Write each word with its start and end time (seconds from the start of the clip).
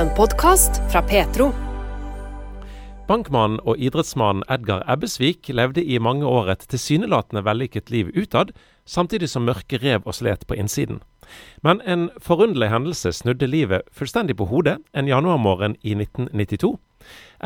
En 0.00 0.08
podkast 0.16 0.70
fra 0.92 1.02
Petro. 1.02 1.50
Bankmannen 3.04 3.58
og 3.68 3.76
idrettsmannen 3.76 4.46
Edgar 4.48 4.80
Ebbesvik 4.88 5.50
levde 5.52 5.82
i 5.84 5.98
mange 6.00 6.24
år 6.24 6.48
et 6.54 6.62
tilsynelatende 6.72 7.42
vellykket 7.44 7.92
liv 7.92 8.08
utad, 8.16 8.54
samtidig 8.88 9.28
som 9.28 9.44
mørke 9.44 9.76
rev 9.82 10.06
og 10.08 10.16
slet 10.16 10.46
på 10.48 10.56
innsiden. 10.56 11.02
Men 11.60 11.82
en 11.84 12.06
forunderlig 12.16 12.70
hendelse 12.72 13.12
snudde 13.18 13.50
livet 13.50 13.84
fullstendig 13.92 14.38
på 14.40 14.46
hodet 14.48 14.78
en 14.96 15.10
januarmorgen 15.10 15.76
i 15.82 15.92
1992. 15.98 16.72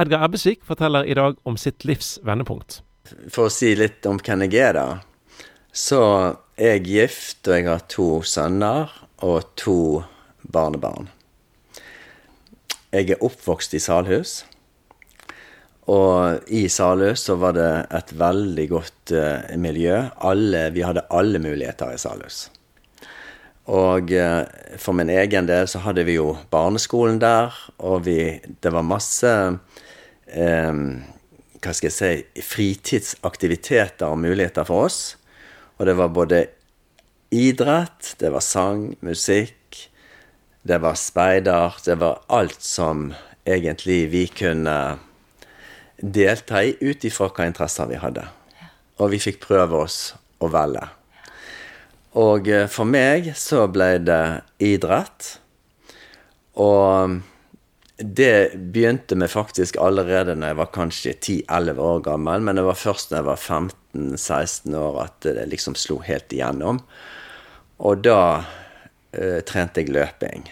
Edgar 0.05 0.23
Ebbesvik 0.29 0.63
forteller 0.63 1.11
i 1.11 1.19
dag 1.19 1.35
om 1.43 1.59
sitt 1.59 1.83
livs 1.83 2.21
vendepunkt. 2.23 2.85
For 3.35 3.49
å 3.49 3.57
si 3.57 3.73
litt 3.75 4.07
om 4.07 4.23
hvem 4.23 4.47
jeg 4.47 4.63
er, 4.69 4.79
da. 4.79 4.87
Så 5.75 6.05
er 6.55 6.77
jeg 6.77 6.87
gift, 6.93 7.43
og 7.49 7.59
jeg 7.59 7.69
har 7.73 7.85
to 7.91 8.09
sønner 8.23 8.95
og 9.27 9.43
to 9.59 10.05
barnebarn. 10.47 11.11
Jeg 12.95 13.11
er 13.11 13.23
oppvokst 13.27 13.73
i 13.75 13.81
Salhus. 13.83 14.45
Og 15.91 16.47
i 16.47 16.69
Salhus 16.71 17.25
så 17.27 17.35
var 17.43 17.57
det 17.57 17.71
et 17.91 18.13
veldig 18.21 18.67
godt 18.71 19.15
uh, 19.19 19.57
miljø. 19.59 19.97
Alle, 20.23 20.69
vi 20.71 20.85
hadde 20.87 21.03
alle 21.11 21.41
muligheter 21.43 21.91
i 21.91 21.99
Salhus. 21.99 22.45
Og 23.67 24.13
uh, 24.15 24.45
for 24.79 24.95
min 24.95 25.11
egen 25.11 25.51
del 25.51 25.67
så 25.67 25.83
hadde 25.83 26.07
vi 26.07 26.21
jo 26.21 26.37
barneskolen 26.55 27.19
der, 27.19 27.51
og 27.83 28.05
vi 28.07 28.39
Det 28.63 28.73
var 28.73 28.87
masse 28.87 29.33
um, 29.51 31.03
Hva 31.59 31.73
skal 31.75 31.91
jeg 31.91 31.99
si 31.99 32.43
Fritidsaktiviteter 32.47 34.07
og 34.07 34.23
muligheter 34.23 34.65
for 34.71 34.87
oss. 34.87 35.17
Og 35.81 35.91
det 35.91 35.99
var 35.99 36.15
både 36.15 36.47
idrett, 37.35 38.15
det 38.21 38.31
var 38.31 38.45
sang, 38.45 38.93
musikk, 39.03 39.57
det 40.65 40.81
var 40.81 40.97
speider. 40.97 41.77
Det 41.85 41.99
var 42.01 42.23
alt 42.33 42.63
som 42.63 43.11
egentlig 43.45 44.07
vi 44.11 44.27
kunne 44.33 44.97
delta 46.01 46.65
i 46.65 46.75
ut 46.81 47.05
ifra 47.05 47.29
hva 47.29 47.47
interesser 47.49 47.89
vi 47.91 48.01
hadde. 48.01 48.25
Og 49.01 49.13
vi 49.13 49.21
fikk 49.21 49.43
prøve 49.45 49.85
oss 49.85 49.99
å 50.41 50.49
velge. 50.53 50.87
Og 52.21 52.49
eh, 52.49 52.67
for 52.71 52.89
meg 52.89 53.33
så 53.37 53.67
ble 53.69 53.99
det 54.07 54.25
idrett. 54.63 55.35
Og 56.63 57.21
det 57.99 58.57
begynte 58.73 59.19
med 59.19 59.31
faktisk 59.31 59.77
allerede 59.83 60.35
når 60.39 60.53
jeg 60.53 60.59
var 60.61 60.75
kanskje 60.75 61.15
10-11 61.15 61.83
år 61.83 62.03
gammel, 62.09 62.43
men 62.43 62.59
det 62.59 62.65
var 62.67 62.79
først 62.79 63.11
når 63.11 63.21
jeg 63.21 63.29
var 63.29 63.43
15-16 63.95 64.79
år 64.79 65.01
at 65.05 65.29
det 65.29 65.49
liksom 65.51 65.77
slo 65.79 66.01
helt 66.07 66.33
igjennom. 66.35 66.81
Og 67.85 68.03
da 68.07 68.21
eh, 69.15 69.41
trente 69.47 69.83
jeg 69.83 69.95
løping. 69.95 70.47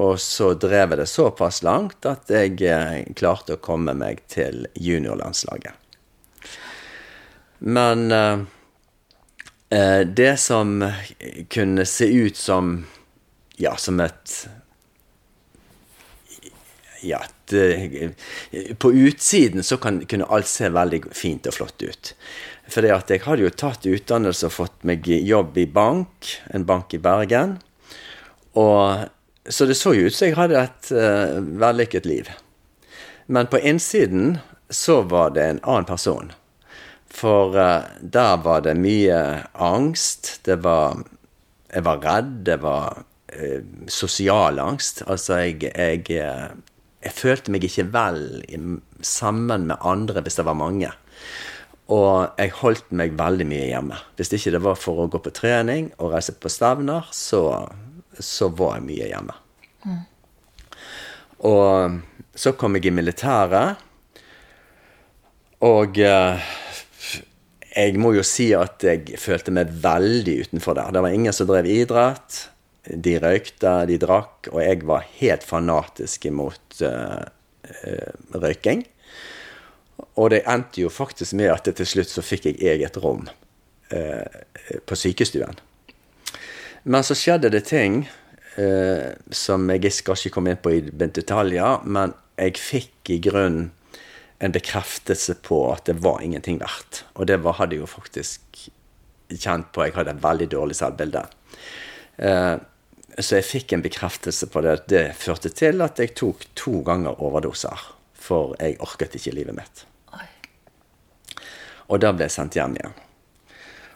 Og 0.00 0.20
så 0.20 0.52
drev 0.56 0.94
jeg 0.94 1.02
det 1.02 1.10
såpass 1.10 1.60
langt 1.66 2.06
at 2.08 2.30
jeg 2.32 2.56
eh, 2.64 3.02
klarte 3.18 3.58
å 3.58 3.62
komme 3.62 3.94
meg 3.96 4.24
til 4.32 4.64
juniorlandslaget. 4.74 5.76
Men 7.62 8.08
eh, 8.10 8.40
eh, 9.76 10.00
det 10.08 10.34
som 10.40 10.80
kunne 11.52 11.86
se 11.86 12.08
ut 12.08 12.36
som 12.36 12.74
ja, 13.60 13.76
som 13.76 14.00
et 14.00 14.32
ja, 17.02 17.20
det, 17.50 18.14
På 18.78 18.92
utsiden 18.92 19.62
så 19.62 19.76
kan, 19.76 20.00
kunne 20.06 20.26
alt 20.30 20.48
se 20.48 20.70
veldig 20.70 21.02
fint 21.12 21.46
og 21.50 21.56
flott 21.56 21.82
ut. 21.82 22.12
For 22.70 22.86
jeg 22.86 23.24
hadde 23.26 23.42
jo 23.42 23.50
tatt 23.50 23.86
utdannelse 23.90 24.48
og 24.48 24.54
fått 24.54 24.86
meg 24.86 25.06
jobb 25.10 25.58
i 25.58 25.66
bank, 25.66 26.30
en 26.54 26.64
bank 26.66 26.94
i 26.94 27.02
Bergen. 27.02 27.58
Og 28.58 29.08
så 29.48 29.66
det 29.66 29.74
så 29.78 29.94
jo 29.96 30.06
ut 30.06 30.14
som 30.14 30.28
jeg 30.28 30.38
hadde 30.38 30.60
et 30.60 30.92
uh, 30.94 31.38
vellykket 31.62 32.06
liv. 32.06 32.30
Men 33.26 33.48
på 33.50 33.58
innsiden 33.58 34.38
så 34.70 35.00
var 35.08 35.32
det 35.36 35.46
en 35.46 35.62
annen 35.62 35.88
person. 35.88 36.32
For 37.12 37.56
uh, 37.56 37.88
der 38.00 38.36
var 38.44 38.62
det 38.66 38.76
mye 38.78 39.18
angst. 39.54 40.38
Det 40.46 40.62
var 40.64 41.02
Jeg 41.72 41.84
var 41.84 42.02
redd. 42.04 42.32
Det 42.44 42.58
var 42.62 43.02
uh, 43.32 43.60
sosial 43.88 44.58
angst. 44.60 45.02
Altså, 45.06 45.40
jeg, 45.40 45.72
jeg, 45.72 46.04
jeg 47.02 47.12
følte 47.12 47.50
meg 47.50 47.64
ikke 47.64 47.88
vel 47.92 48.44
sammen 49.00 49.66
med 49.66 49.80
andre 49.80 50.20
hvis 50.22 50.36
det 50.38 50.46
var 50.46 50.54
mange. 50.54 50.92
Og 51.92 52.38
jeg 52.38 52.52
holdt 52.60 52.92
meg 52.94 53.16
veldig 53.18 53.46
mye 53.48 53.70
hjemme. 53.72 53.96
Hvis 54.16 54.30
ikke 54.32 54.52
det 54.54 54.62
var 54.62 54.78
for 54.78 55.02
å 55.02 55.08
gå 55.10 55.18
på 55.18 55.32
trening 55.34 55.90
og 55.98 56.12
reise 56.14 56.34
på 56.38 56.52
stevner, 56.52 57.08
så 57.12 57.66
så 58.18 58.48
var 58.52 58.76
jeg 58.78 58.86
mye 58.88 59.08
hjemme. 59.12 59.36
Mm. 59.86 60.02
Og 61.48 62.00
så 62.38 62.52
kom 62.58 62.76
jeg 62.76 62.90
i 62.90 62.94
militæret, 62.94 63.80
og 65.62 65.98
eh, 66.02 66.52
jeg 67.72 67.98
må 68.00 68.12
jo 68.16 68.24
si 68.26 68.50
at 68.56 68.82
jeg 68.84 69.18
følte 69.20 69.54
meg 69.54 69.70
veldig 69.82 70.38
utenfor 70.46 70.76
der. 70.76 70.92
Det 70.92 71.02
var 71.04 71.14
ingen 71.14 71.36
som 71.36 71.48
drev 71.48 71.68
idrett. 71.70 72.46
De 72.82 73.14
røykte, 73.22 73.74
de 73.88 73.98
drakk, 74.02 74.50
og 74.50 74.58
jeg 74.60 74.82
var 74.90 75.06
helt 75.20 75.44
fanatisk 75.46 76.26
imot 76.26 76.80
uh, 76.82 77.22
uh, 77.22 78.38
røyking. 78.42 78.82
Og 80.18 80.32
det 80.34 80.42
endte 80.50 80.82
jo 80.82 80.90
faktisk 80.90 81.36
med 81.38 81.52
at 81.54 81.70
til 81.70 81.86
slutt 81.86 82.10
så 82.10 82.24
fikk 82.26 82.50
jeg 82.50 82.58
eget 82.74 82.98
rom 83.00 83.22
uh, 83.94 84.26
på 84.82 84.98
sykestuen. 84.98 85.62
Men 86.82 87.04
så 87.06 87.14
skjedde 87.18 87.52
det 87.54 87.64
ting 87.68 88.02
eh, 88.58 89.12
som 89.30 89.68
jeg 89.70 89.92
skal 89.94 90.18
ikke 90.18 90.34
komme 90.34 90.54
inn 90.54 90.62
på 90.62 90.74
i 90.74 90.80
detaljer, 90.90 91.84
men 91.86 92.14
jeg 92.40 92.58
fikk 92.58 93.12
i 93.14 93.20
grunnen 93.22 93.70
en 94.42 94.54
bekreftelse 94.54 95.36
på 95.46 95.60
at 95.70 95.86
det 95.86 96.00
var 96.02 96.22
ingenting 96.24 96.58
verdt. 96.58 97.04
Og 97.14 97.28
det 97.30 97.38
var, 97.44 97.60
hadde 97.60 97.76
jeg 97.76 97.84
jo 97.84 97.90
faktisk 97.90 98.64
kjent 99.30 99.70
på. 99.70 99.84
Jeg 99.86 99.94
hadde 99.94 100.16
et 100.16 100.24
veldig 100.24 100.48
dårlig 100.50 100.76
selvbilde. 100.80 101.22
Eh, 102.18 102.56
så 103.18 103.38
jeg 103.38 103.46
fikk 103.46 103.76
en 103.76 103.84
bekreftelse 103.84 104.48
på 104.50 104.64
det. 104.66 104.74
Det 104.90 105.04
førte 105.20 105.52
til 105.54 105.84
at 105.84 106.02
jeg 106.02 106.16
tok 106.18 106.42
to 106.58 106.80
ganger 106.86 107.22
overdoser. 107.22 107.86
For 108.18 108.56
jeg 108.58 108.80
orket 108.82 109.14
ikke 109.18 109.36
livet 109.38 109.58
mitt. 109.58 109.86
Og 111.92 112.00
da 112.00 112.12
ble 112.14 112.26
jeg 112.26 112.34
sendt 112.34 112.56
hjem 112.56 112.76
igjen. 112.78 112.94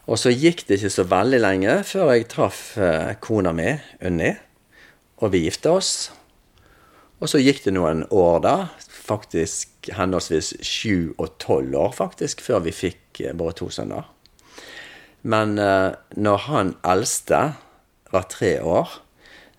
Og 0.06 0.20
så 0.22 0.30
gikk 0.30 0.66
det 0.68 0.78
ikke 0.78 0.92
så 0.94 1.04
veldig 1.10 1.40
lenge 1.42 1.72
før 1.86 2.12
jeg 2.14 2.28
traff 2.30 2.60
eh, 2.78 3.16
kona 3.22 3.50
mi, 3.56 3.72
Unni, 4.06 4.30
og 5.18 5.32
vi 5.34 5.42
gifta 5.46 5.72
oss. 5.74 5.94
Og 7.18 7.30
så 7.32 7.40
gikk 7.40 7.64
det 7.64 7.74
noen 7.74 8.04
år, 8.14 8.38
da. 8.44 8.56
Faktisk 8.86 9.90
henholdsvis 9.96 10.52
sju 10.66 11.14
og 11.16 11.34
tolv 11.42 11.74
år, 11.80 11.96
faktisk, 11.96 12.44
før 12.44 12.62
vi 12.68 12.74
fikk 12.76 13.22
eh, 13.24 13.34
våre 13.34 13.56
to 13.58 13.70
sønner. 13.72 14.06
Men 15.26 15.58
eh, 15.58 15.96
når 16.14 16.44
han 16.46 16.74
eldste 16.86 17.40
var 18.12 18.30
tre 18.30 18.56
år, 18.62 19.00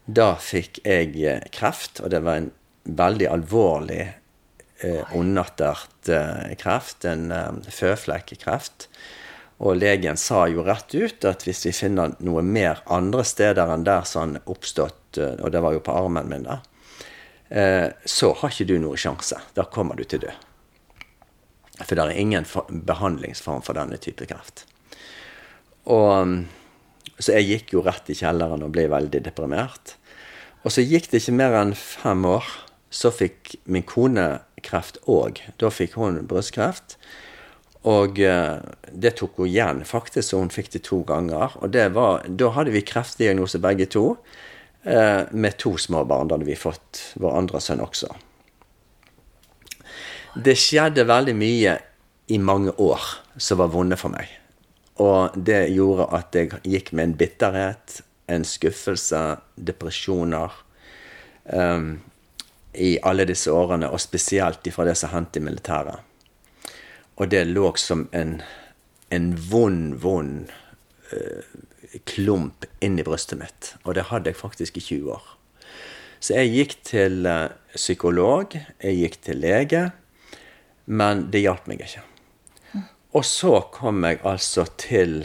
da 0.08 0.38
fikk 0.40 0.80
jeg 0.88 1.42
kreft, 1.52 2.00
og 2.00 2.14
det 2.14 2.24
var 2.24 2.40
en 2.40 2.52
veldig 2.88 3.28
alvorlig 3.28 4.06
eh, 4.08 5.16
ondartet 5.18 6.14
kreft, 6.62 7.04
en 7.04 7.32
eh, 7.36 7.64
føflekkreft. 7.68 8.88
Og 9.58 9.78
legen 9.80 10.18
sa 10.22 10.44
jo 10.52 10.64
rett 10.66 10.94
ut 10.94 11.26
at 11.26 11.46
hvis 11.48 11.64
vi 11.66 11.74
finner 11.74 12.14
noe 12.22 12.44
mer 12.46 12.84
andre 12.94 13.24
steder 13.26 13.72
enn 13.74 13.86
der 13.88 14.06
som 14.06 14.22
han 14.22 14.44
oppstått, 14.46 15.18
eh, 15.18 15.40
og 15.42 15.54
det 15.54 15.64
var 15.66 15.74
jo 15.74 15.82
på 15.86 15.96
armen 15.98 16.30
min, 16.30 16.46
da, 16.46 16.60
eh, 17.50 17.88
så 18.06 18.34
har 18.38 18.54
ikke 18.54 18.70
du 18.70 18.78
noen 18.84 19.02
sjanse. 19.02 19.40
Da 19.58 19.66
kommer 19.66 19.98
du 19.98 20.06
til 20.06 20.22
død. 20.28 20.46
For 21.84 21.94
det 21.94 22.06
er 22.06 22.22
ingen 22.22 22.46
behandlingsform 22.70 23.62
for 23.66 23.78
denne 23.78 23.98
type 24.02 24.26
kreft. 24.30 24.66
Og, 25.86 26.46
så 27.18 27.38
jeg 27.38 27.50
gikk 27.50 27.76
jo 27.78 27.84
rett 27.86 28.10
i 28.10 28.18
kjelleren 28.18 28.66
og 28.66 28.74
ble 28.76 28.88
veldig 28.92 29.22
deprimert. 29.26 29.96
Og 30.66 30.74
så 30.74 30.84
gikk 30.84 31.12
det 31.12 31.22
ikke 31.22 31.38
mer 31.38 31.56
enn 31.62 31.76
fem 31.78 32.26
år, 32.28 32.46
så 32.90 33.12
fikk 33.14 33.56
min 33.70 33.86
kone 33.86 34.40
kreft 34.66 34.98
òg. 35.06 35.42
Da 35.62 35.70
fikk 35.74 35.96
hun 36.00 36.20
brystkreft. 36.28 36.98
Og 37.86 38.20
eh, 38.20 38.58
det 38.92 39.14
tok 39.20 39.38
hun 39.42 39.48
igjen, 39.48 39.84
faktisk, 39.86 40.30
så 40.30 40.42
hun 40.42 40.54
fikk 40.54 40.72
det 40.74 40.84
to 40.88 41.04
ganger. 41.08 41.54
Og 41.62 41.76
var, 41.94 42.26
da 42.28 42.52
hadde 42.56 42.74
vi 42.74 42.86
kreftdiagnose 42.86 43.62
begge 43.64 43.86
to. 43.94 44.06
Eh, 44.84 45.22
med 45.32 45.58
to 45.58 45.78
små 45.78 46.04
barn. 46.06 46.28
Da 46.28 46.36
hadde 46.36 46.46
vi 46.46 46.56
fått 46.56 47.02
vår 47.20 47.38
andre 47.38 47.62
sønn 47.62 47.84
også. 47.84 48.10
Det 50.38 50.54
skjedde 50.60 51.08
veldig 51.10 51.34
mye 51.36 51.78
i 52.28 52.38
mange 52.38 52.72
år 52.78 53.02
som 53.38 53.60
var 53.60 53.72
vonde 53.74 53.98
for 54.00 54.14
meg. 54.14 54.30
Og 55.02 55.36
det 55.36 55.68
gjorde 55.76 56.08
at 56.16 56.36
jeg 56.36 56.62
gikk 56.64 56.92
med 56.94 57.10
en 57.10 57.18
bitterhet, 57.18 58.00
en 58.28 58.46
skuffelse, 58.46 59.22
depresjoner 59.56 60.54
um, 61.54 61.98
i 62.74 62.98
alle 63.06 63.26
disse 63.30 63.52
årene, 63.54 63.90
og 63.90 64.02
spesielt 64.02 64.68
ifra 64.68 64.88
det 64.88 64.98
som 65.00 65.14
hendte 65.14 65.40
i 65.42 65.46
militæret. 65.46 66.02
Og 67.18 67.30
det 67.34 67.44
lå 67.50 67.72
som 67.82 68.06
en, 68.16 68.38
en 69.10 69.32
vond, 69.50 69.96
vond 70.02 70.52
eh, 71.12 71.48
klump 72.06 72.66
inni 72.80 73.06
brystet 73.06 73.40
mitt. 73.42 73.74
Og 73.86 73.98
det 73.98 74.10
hadde 74.12 74.32
jeg 74.32 74.42
faktisk 74.42 74.78
i 74.78 74.86
20 74.86 75.16
år. 75.16 75.34
Så 76.20 76.38
jeg 76.38 76.54
gikk 76.54 76.76
til 76.86 77.26
eh, 77.30 77.50
psykolog, 77.76 78.54
jeg 78.58 79.02
gikk 79.02 79.20
til 79.26 79.42
lege, 79.42 79.84
men 80.86 81.28
det 81.34 81.44
hjalp 81.44 81.68
meg 81.70 81.84
ikke. 81.86 82.06
Og 83.18 83.26
så 83.26 83.60
kom 83.74 84.04
jeg 84.06 84.20
altså 84.28 84.68
til 84.78 85.22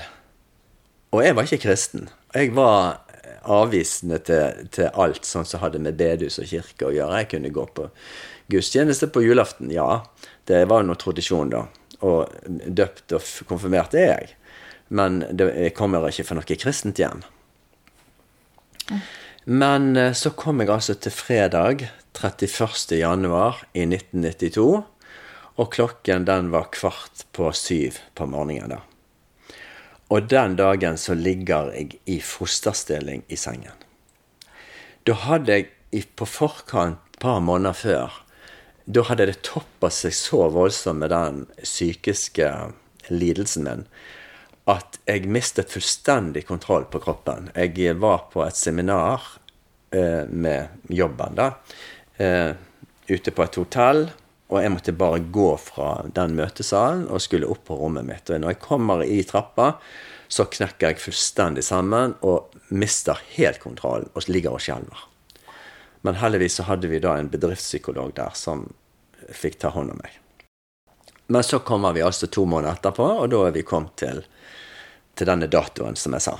Og 1.12 1.20
jeg 1.20 1.34
var 1.36 1.44
ikke 1.44 1.64
kristen. 1.66 2.06
Jeg 2.32 2.54
var 2.56 3.02
avvisende 3.42 4.16
til, 4.24 4.68
til 4.72 4.88
alt 4.94 5.26
sånn 5.28 5.44
som 5.44 5.60
hadde 5.60 5.80
med 5.82 5.98
bedehus 5.98 6.38
og 6.40 6.48
kirke 6.48 6.88
å 6.88 6.94
gjøre. 6.94 7.18
Jeg 7.20 7.30
kunne 7.34 7.52
gå 7.52 7.66
på 7.76 7.88
gudstjeneste 8.52 9.10
på 9.12 9.24
julaften, 9.26 9.70
ja. 9.74 10.04
Det 10.48 10.62
var 10.70 10.86
noe 10.86 10.96
tradisjon, 10.96 11.52
da. 11.52 11.66
Og 12.02 12.32
døpt 12.46 13.14
og 13.16 13.26
konfirmert 13.48 13.94
er 13.94 14.08
jeg. 14.08 14.32
Men 14.92 15.22
jeg 15.38 15.72
kommer 15.76 16.04
ikke 16.08 16.26
fra 16.28 16.36
noe 16.36 16.58
kristent 16.58 17.00
hjem. 17.00 17.22
Men 19.44 19.96
eh, 19.96 20.12
så 20.14 20.34
kom 20.38 20.60
jeg 20.62 20.70
altså 20.70 20.94
til 21.00 21.14
fredag 21.14 21.86
31. 22.14 22.98
januar 22.98 23.62
i 23.72 23.86
1992. 23.86 24.82
Og 25.60 25.72
klokken 25.72 26.26
den 26.28 26.50
var 26.52 26.70
kvart 26.72 27.26
på 27.32 27.50
syv 27.56 27.98
på 28.16 28.26
morgenen 28.30 28.76
da. 28.76 28.80
Og 30.12 30.28
den 30.28 30.56
dagen 30.58 30.98
så 31.00 31.16
ligger 31.16 31.72
jeg 31.72 31.96
i 32.04 32.18
fosterstilling 32.20 33.24
i 33.32 33.36
sengen. 33.40 33.76
Da 35.08 35.16
hadde 35.24 35.56
jeg 35.56 36.04
på 36.16 36.28
forkant, 36.28 37.00
et 37.12 37.18
par 37.22 37.40
måneder 37.40 37.72
før, 37.72 38.21
da 38.84 39.04
hadde 39.06 39.28
det 39.30 39.42
toppa 39.46 39.90
seg 39.92 40.14
så 40.16 40.48
voldsomt 40.52 41.02
med 41.02 41.12
den 41.12 41.44
psykiske 41.62 42.48
lidelsen 43.10 43.68
min 43.68 43.86
at 44.70 44.98
jeg 45.08 45.26
mistet 45.26 45.72
fullstendig 45.72 46.44
kontroll 46.46 46.84
på 46.90 47.00
kroppen. 47.02 47.48
Jeg 47.56 47.96
var 47.98 48.28
på 48.30 48.44
et 48.46 48.58
seminar 48.58 49.24
eh, 49.90 50.22
med 50.28 50.86
jobben, 50.86 51.34
da, 51.34 51.48
eh, 52.22 52.52
ute 53.08 53.34
på 53.34 53.42
et 53.42 53.58
hotell. 53.58 54.04
Og 54.52 54.60
jeg 54.60 54.72
måtte 54.74 54.92
bare 54.94 55.22
gå 55.32 55.48
fra 55.58 56.02
den 56.14 56.36
møtesalen 56.36 57.06
og 57.08 57.22
skulle 57.24 57.48
opp 57.48 57.64
på 57.70 57.78
rommet 57.80 58.06
mitt. 58.06 58.28
Og 58.28 58.42
når 58.42 58.54
jeg 58.54 58.62
kommer 58.62 59.02
i 59.02 59.22
trappa, 59.26 59.72
så 60.28 60.44
knekker 60.48 60.92
jeg 60.92 61.00
fullstendig 61.00 61.64
sammen 61.64 62.14
og 62.20 62.52
mister 62.70 63.18
helt 63.34 63.62
kontrollen 63.64 64.12
og 64.12 64.28
ligger 64.28 64.54
og 64.54 64.62
skjelver. 64.62 65.08
Men 66.02 66.18
heldigvis 66.18 66.58
så 66.58 66.66
hadde 66.66 66.90
vi 66.90 67.00
da 67.02 67.16
en 67.18 67.30
bedriftspsykolog 67.30 68.14
der 68.18 68.34
som 68.38 68.66
fikk 69.30 69.60
ta 69.62 69.70
hånd 69.74 69.94
om 69.94 70.00
meg. 70.02 70.18
Men 71.32 71.44
så 71.46 71.62
kommer 71.64 71.94
vi 71.96 72.02
altså 72.02 72.26
to 72.26 72.44
måneder 72.44 72.76
etterpå, 72.76 73.06
og 73.22 73.30
da 73.32 73.46
er 73.46 73.54
vi 73.54 73.62
kommet 73.64 73.94
til, 74.02 74.24
til 75.16 75.30
denne 75.30 75.48
datoen, 75.48 75.96
som 75.96 76.16
jeg 76.18 76.26
sa. 76.26 76.36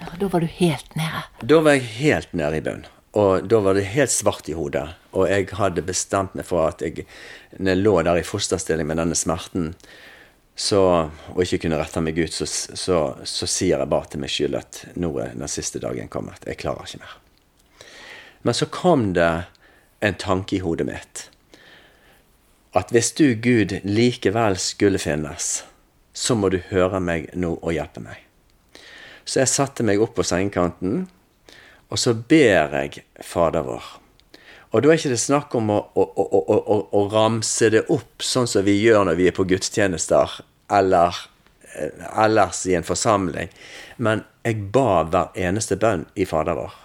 Ja, 0.00 0.08
Da 0.18 0.28
var 0.32 0.40
du 0.40 0.48
helt 0.48 0.96
nede? 0.96 1.22
Da 1.44 1.60
var 1.60 1.76
jeg 1.76 1.90
helt 2.00 2.32
nede 2.32 2.58
i 2.58 2.64
bunnen. 2.64 2.88
Og 3.12 3.44
da 3.44 3.58
var 3.60 3.76
det 3.76 3.90
helt 3.92 4.10
svart 4.10 4.48
i 4.48 4.54
hodet. 4.56 4.86
Og 5.12 5.28
jeg 5.28 5.50
hadde 5.58 5.84
bestemt 5.84 6.32
meg 6.34 6.48
for 6.48 6.70
at 6.70 6.80
jeg, 6.80 7.04
når 7.58 7.74
jeg 7.74 7.82
lå 7.82 7.92
der 8.08 8.22
i 8.22 8.24
fosterstilling 8.24 8.88
med 8.88 8.96
denne 9.02 9.18
smerten, 9.18 9.74
så, 10.56 10.80
og 11.32 11.42
ikke 11.44 11.62
kunne 11.64 11.80
rette 11.80 12.00
meg 12.04 12.16
ut, 12.18 12.32
så, 12.32 12.48
så, 12.48 12.98
så 13.24 13.48
sier 13.48 13.78
jeg 13.78 13.92
bare 13.92 14.08
til 14.12 14.24
meg 14.24 14.32
sjøl 14.32 14.56
at 14.56 14.82
nå 15.00 15.12
er 15.20 15.36
den 15.36 15.48
siste 15.48 15.80
dagen 15.80 16.08
kommet. 16.12 16.44
Jeg 16.48 16.60
klarer 16.64 16.88
ikke 16.88 17.04
mer. 17.04 17.18
Men 18.42 18.54
så 18.54 18.66
kom 18.66 19.12
det 19.16 19.44
en 20.00 20.18
tanke 20.18 20.56
i 20.56 20.62
hodet 20.62 20.86
mitt. 20.86 21.28
At 22.72 22.90
hvis 22.90 23.12
du, 23.12 23.34
Gud, 23.34 23.74
likevel 23.84 24.56
skulle 24.58 24.98
finnes, 24.98 25.62
så 26.12 26.34
må 26.34 26.48
du 26.52 26.58
høre 26.72 27.00
meg 27.00 27.28
nå 27.38 27.54
og 27.60 27.74
hjelpe 27.76 28.02
meg. 28.04 28.22
Så 29.24 29.42
jeg 29.42 29.52
satte 29.52 29.84
meg 29.86 30.00
opp 30.02 30.16
på 30.16 30.26
sengekanten, 30.26 31.06
og 31.92 32.00
så 32.00 32.14
ber 32.16 32.72
jeg 32.80 33.04
Fader 33.20 33.66
vår. 33.66 33.84
Og 34.72 34.80
da 34.80 34.88
er 34.88 34.96
ikke 34.96 35.12
det 35.12 35.20
snakk 35.20 35.52
om 35.58 35.68
å, 35.70 35.78
å, 35.92 36.04
å, 36.16 36.78
å, 36.96 37.02
ramse 37.12 37.68
det 37.74 37.84
opp 37.92 38.24
sånn 38.24 38.48
som 38.48 38.64
vi 38.64 38.78
gjør 38.80 39.04
når 39.04 39.18
vi 39.18 39.26
er 39.28 39.36
på 39.36 39.44
gudstjenester 39.44 40.38
eller 40.72 41.18
ellers 42.24 42.64
i 42.68 42.78
en 42.78 42.86
forsamling. 42.86 43.52
Men 44.00 44.24
jeg 44.48 44.64
ba 44.72 45.04
hver 45.04 45.36
eneste 45.36 45.76
bønn 45.76 46.06
i 46.16 46.24
Fader 46.28 46.56
vår. 46.56 46.81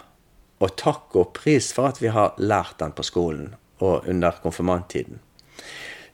Og 0.63 0.73
takk 0.79 1.15
og 1.19 1.33
pris 1.37 1.69
for 1.75 1.91
at 1.91 2.01
vi 2.01 2.11
har 2.13 2.37
lært 2.37 2.79
den 2.81 2.93
på 2.97 3.05
skolen 3.05 3.53
og 3.83 4.07
under 4.09 4.39
konfirmanttiden. 4.41 5.19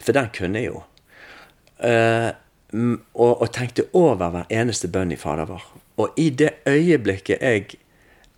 For 0.04 0.16
den 0.16 0.30
kunne 0.36 0.60
jeg 0.60 0.74
jo. 0.74 0.84
Uh, 1.80 2.32
og, 3.14 3.42
og, 3.42 3.48
tenkte 3.54 3.86
over 3.94 4.32
hver 4.34 4.50
eneste 4.52 4.90
bønn 4.92 5.14
i 5.14 5.20
Fader 5.20 5.48
vår. 5.48 5.64
Og 6.02 6.18
i 6.20 6.30
det 6.34 6.56
øyeblikket 6.68 7.44
jeg 7.44 7.78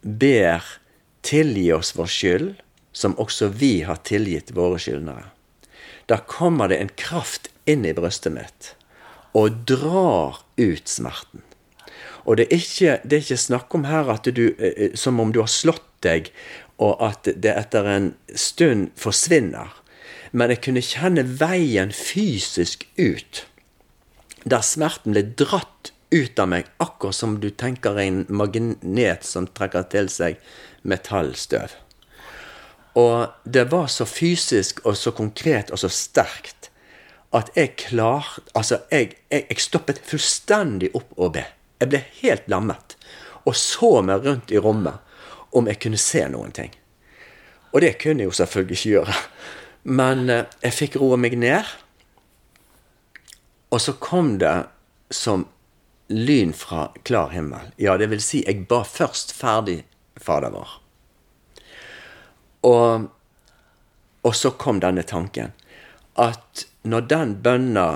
ber 0.02 0.66
tilgi 1.25 1.69
oss 1.74 1.94
vår 1.98 2.12
skyld, 2.12 2.50
som 2.96 3.16
også 3.19 3.50
vi 3.56 3.80
har 3.88 4.04
tilgitt 4.07 4.54
våre 4.56 4.80
skyldnere, 4.80 5.31
da 6.07 6.19
kommer 6.30 6.69
det 6.69 6.78
en 6.80 6.92
kraft 7.00 7.50
inn 7.66 7.86
i 7.88 7.96
brystet 7.98 8.36
mitt 8.36 8.74
og 9.36 9.66
drar 9.68 10.38
ut 10.56 10.88
smerten. 10.88 11.42
Og 12.25 12.38
det 12.38 12.48
er 12.50 12.57
ikke, 12.57 13.00
det 13.06 13.18
er 13.18 13.24
ikke 13.24 13.38
snakk 13.38 13.75
om 13.77 13.86
her 13.86 14.10
at 14.12 14.27
du, 14.33 14.45
som 14.98 15.19
om 15.22 15.31
du 15.31 15.39
har 15.44 15.51
slått 15.51 15.86
deg, 16.06 16.31
og 16.81 16.98
at 17.06 17.30
det 17.39 17.54
etter 17.54 17.88
en 17.88 18.13
stund 18.36 18.89
forsvinner 19.00 19.74
men 20.36 20.51
jeg 20.51 20.63
kunne 20.66 20.83
kjenne 20.83 21.24
veien 21.39 21.94
fysisk 21.95 22.83
ut. 23.00 23.45
Der 24.44 24.66
smerten 24.66 25.16
ble 25.16 25.24
dratt 25.39 25.94
ut 26.13 26.39
av 26.39 26.51
meg, 26.51 26.68
akkurat 26.83 27.18
som 27.18 27.39
du 27.42 27.50
tenker 27.50 27.98
en 28.01 28.24
magnet 28.28 29.25
som 29.25 29.48
trekker 29.48 29.88
til 29.94 30.12
seg 30.12 30.39
metallstøv. 30.83 31.71
Og 33.00 33.31
det 33.44 33.66
var 33.71 33.88
så 33.92 34.07
fysisk 34.07 34.83
og 34.86 34.95
så 35.00 35.12
konkret 35.16 35.71
og 35.71 35.81
så 35.81 35.92
sterkt 35.92 36.69
at 37.36 37.50
jeg 37.57 37.74
klarte 37.75 38.45
Altså, 38.56 38.78
jeg, 38.92 39.18
jeg, 39.31 39.48
jeg 39.50 39.60
stoppet 39.60 40.00
fullstendig 40.00 40.94
opp 40.95 41.12
og 41.18 41.33
be. 41.36 41.44
Jeg 41.81 41.92
ble 41.92 42.01
helt 42.22 42.48
lammet. 42.51 42.95
Og 43.45 43.56
så 43.57 44.00
meg 44.06 44.25
rundt 44.25 44.51
i 44.51 44.62
rommet 44.62 45.01
om 45.56 45.68
jeg 45.69 45.80
kunne 45.83 46.00
se 46.01 46.24
noen 46.31 46.54
ting. 46.56 46.72
Og 47.75 47.83
det 47.83 47.98
kunne 48.01 48.24
jeg 48.24 48.31
jo 48.31 48.38
selvfølgelig 48.39 48.77
ikke 48.77 48.94
gjøre. 48.94 49.18
Men 49.86 50.30
eh, 50.31 50.45
jeg 50.63 50.77
fikk 50.80 50.95
roa 51.01 51.19
meg 51.19 51.36
ned. 51.39 51.68
Og 53.75 53.81
så 53.83 53.95
kom 54.00 54.38
det 54.39 54.56
som 55.13 55.48
lyn 56.07 56.54
fra 56.56 56.88
klar 57.04 57.33
himmel. 57.33 57.74
Ja, 57.81 57.98
det 57.98 58.10
vil 58.12 58.24
si, 58.24 58.44
jeg 58.45 58.68
ba 58.69 58.83
først 58.88 59.33
ferdig 59.36 59.83
Fader 60.21 60.54
vår. 60.54 60.69
Og, 62.66 63.07
og 64.24 64.36
så 64.36 64.54
kom 64.56 64.80
denne 64.80 65.04
tanken. 65.04 65.52
At 66.16 66.66
når 66.88 67.09
den 67.11 67.33
bønna 67.44 67.88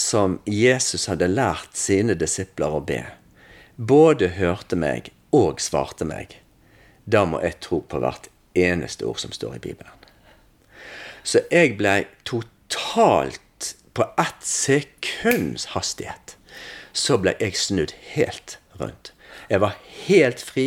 som 0.00 0.38
Jesus 0.48 1.06
hadde 1.10 1.28
lært 1.28 1.76
sine 1.76 2.16
disipler 2.18 2.76
å 2.78 2.82
be, 2.84 3.02
både 3.76 4.32
hørte 4.38 4.78
meg 4.78 5.12
og 5.36 5.60
svarte 5.62 6.06
meg, 6.08 6.38
da 7.04 7.26
må 7.28 7.40
jeg 7.44 7.60
tro 7.64 7.82
på 7.84 8.00
hvert 8.00 8.30
eneste 8.56 9.06
ord 9.08 9.20
som 9.22 9.32
står 9.34 9.58
i 9.58 9.64
Bibelen. 9.70 9.96
Så 11.22 11.44
jeg 11.52 11.76
ble 11.80 12.04
totalt 12.24 13.40
På 13.90 14.04
ett 14.22 14.44
sekunds 14.46 15.72
hastighet 15.74 16.36
så 16.94 17.16
ble 17.18 17.32
jeg 17.40 17.58
snudd 17.58 17.90
helt 18.14 18.54
rundt. 18.78 19.10
Jeg 19.50 19.60
var 19.60 19.74
helt 20.06 20.40
fri. 20.40 20.66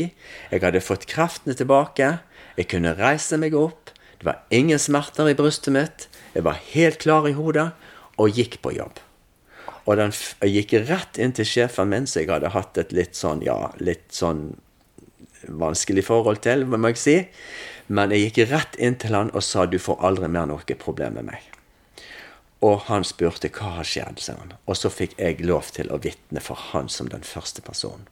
Jeg 0.52 0.62
hadde 0.62 0.82
fått 0.84 1.08
kreftene 1.10 1.56
tilbake. 1.56 2.10
Jeg 2.60 2.68
kunne 2.70 2.94
reise 3.00 3.40
meg 3.40 3.56
opp. 3.56 3.94
Det 4.20 4.28
var 4.28 4.44
ingen 4.52 4.80
smerter 4.80 5.32
i 5.32 5.38
brystet 5.40 5.74
mitt. 5.74 6.08
Jeg 6.36 6.44
var 6.44 6.60
helt 6.76 7.00
klar 7.00 7.28
i 7.32 7.36
hodet 7.38 7.72
og 8.20 8.36
gikk 8.36 8.60
på 8.62 8.76
jobb. 8.76 9.00
Og 9.84 9.98
den, 10.00 10.14
gikk 10.48 10.76
rett 10.88 11.20
inn 11.20 11.34
til 11.36 11.48
sjefen 11.48 11.90
min, 11.92 12.08
som 12.08 12.22
jeg 12.22 12.32
hadde 12.32 12.54
hatt 12.54 12.78
et 12.80 12.94
litt 12.96 13.18
sånn, 13.20 13.44
ja, 13.44 13.58
litt 13.84 14.14
sånn 14.16 14.54
vanskelig 15.48 16.06
forhold 16.08 16.40
til, 16.46 16.64
må 16.66 16.94
jeg 16.94 17.02
si. 17.02 17.18
Men 17.92 18.14
jeg 18.16 18.30
gikk 18.30 18.54
rett 18.54 18.78
inn 18.80 18.96
til 19.00 19.16
han 19.18 19.34
og 19.36 19.44
sa 19.44 19.66
du 19.68 19.80
får 19.82 20.00
aldri 20.08 20.30
mer 20.32 20.48
noe 20.48 20.80
problem 20.80 21.20
med 21.20 21.34
meg. 21.34 21.50
Og 22.64 22.86
han 22.88 23.04
spurte 23.04 23.52
hva 23.52 23.74
har 23.82 23.88
skjedd, 23.88 24.22
sa 24.24 24.38
han. 24.40 24.56
Og 24.72 24.80
så 24.80 24.92
fikk 24.94 25.18
jeg 25.20 25.44
lov 25.44 25.74
til 25.76 25.92
å 25.92 26.00
vitne 26.00 26.40
for 26.40 26.60
han 26.72 26.88
som 26.88 27.12
den 27.12 27.26
første 27.28 27.62
personen. 27.62 28.08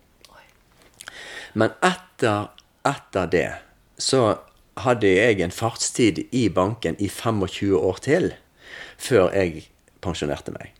Men 1.54 1.72
etter, 1.84 2.51
etter 2.88 3.32
det 3.32 3.50
så 4.00 4.40
hadde 4.82 5.08
jeg 5.08 5.42
en 5.44 5.51
fartstid 5.51 6.24
i 6.32 6.46
banken 6.50 6.96
i 7.00 7.10
25 7.12 7.75
år 7.75 8.00
til 8.04 8.30
før 9.01 9.32
jeg 9.36 9.66
pensjonerte 10.04 10.54
meg. 10.56 10.72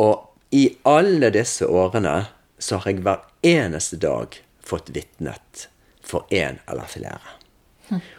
Og 0.00 0.54
i 0.54 0.68
alle 0.88 1.30
disse 1.34 1.66
årene 1.66 2.24
så 2.58 2.80
har 2.80 2.90
jeg 2.90 3.04
hver 3.04 3.24
eneste 3.46 3.98
dag 4.00 4.36
fått 4.64 4.92
vitnet 4.94 5.68
for 6.04 6.28
én 6.30 6.60
eller 6.70 6.88
flere 6.88 7.40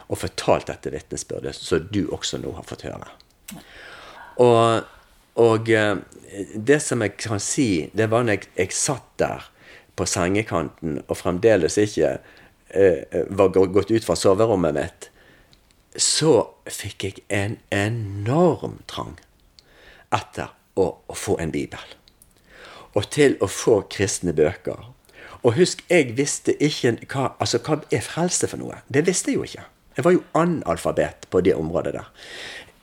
og 0.06 0.20
fortalt 0.20 0.68
dette 0.70 0.92
vitnesbyrdet, 0.94 1.54
så 1.56 1.78
du 1.78 2.06
også 2.14 2.38
nå 2.42 2.52
har 2.56 2.66
fått 2.66 2.86
høre. 2.86 3.08
Og, 4.42 4.86
og, 5.42 5.70
eh, 5.70 5.96
det 6.54 6.78
som 6.84 7.02
jeg 7.04 7.16
kan 7.18 7.42
si, 7.42 7.88
det 7.96 8.08
var 8.12 8.26
når 8.26 8.38
jeg, 8.38 8.50
jeg 8.60 8.76
satt 8.76 9.08
der 9.22 9.46
på 9.96 10.06
sengekanten 10.08 11.00
og 11.06 11.16
fremdeles 11.18 11.78
ikke 11.80 12.18
eh, 12.68 13.22
var 13.32 13.54
gått 13.54 13.90
ut 13.90 14.06
fra 14.06 14.16
soverommet 14.18 14.76
mitt, 14.76 15.08
så 15.96 16.38
fikk 16.68 17.06
jeg 17.06 17.24
en 17.32 17.56
enorm 17.72 18.82
trang 18.90 19.16
etter 20.14 20.52
å, 20.76 20.90
å 21.08 21.16
få 21.16 21.38
en 21.42 21.52
bibel. 21.54 21.82
Og 22.96 23.08
til 23.12 23.36
å 23.44 23.48
få 23.50 23.82
kristne 23.92 24.32
bøker. 24.36 24.86
Og 25.42 25.56
husk, 25.58 25.82
jeg 25.90 26.14
visste 26.18 26.56
ikke 26.62 26.96
hva, 27.12 27.32
altså, 27.40 27.60
hva 27.62 27.80
er 27.92 28.04
frelse 28.04 28.48
for 28.50 28.60
noe. 28.60 28.80
Det 28.88 29.04
visste 29.06 29.32
jeg 29.32 29.40
jo 29.40 29.48
ikke. 29.48 29.66
Jeg 29.96 30.04
var 30.04 30.14
jo 30.16 30.22
analfabet 30.36 31.28
på 31.32 31.40
det 31.44 31.54
området 31.56 31.94
der. 31.96 32.08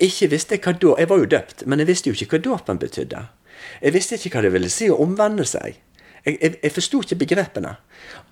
Ikke 0.01 0.29
visste 0.31 0.57
jeg 0.57 0.63
hva 0.65 0.73
da, 0.73 0.93
Jeg 0.99 1.09
var 1.09 1.21
jo 1.21 1.29
døpt, 1.29 1.65
men 1.65 1.79
jeg 1.79 1.87
visste 1.87 2.09
jo 2.09 2.17
ikke 2.17 2.37
hva 2.37 2.43
dåpen 2.49 2.79
betydde. 2.81 3.25
Jeg 3.81 3.93
visste 3.93 4.17
ikke 4.17 4.37
hva 4.37 4.45
det 4.45 4.53
ville 4.53 4.71
si 4.73 4.89
å 4.89 4.99
omvende 5.01 5.45
seg. 5.47 5.79
Jeg, 6.23 6.37
jeg, 6.39 6.55
jeg 6.63 6.73
forsto 6.73 7.01
ikke 7.03 7.19
begrepene. 7.25 7.75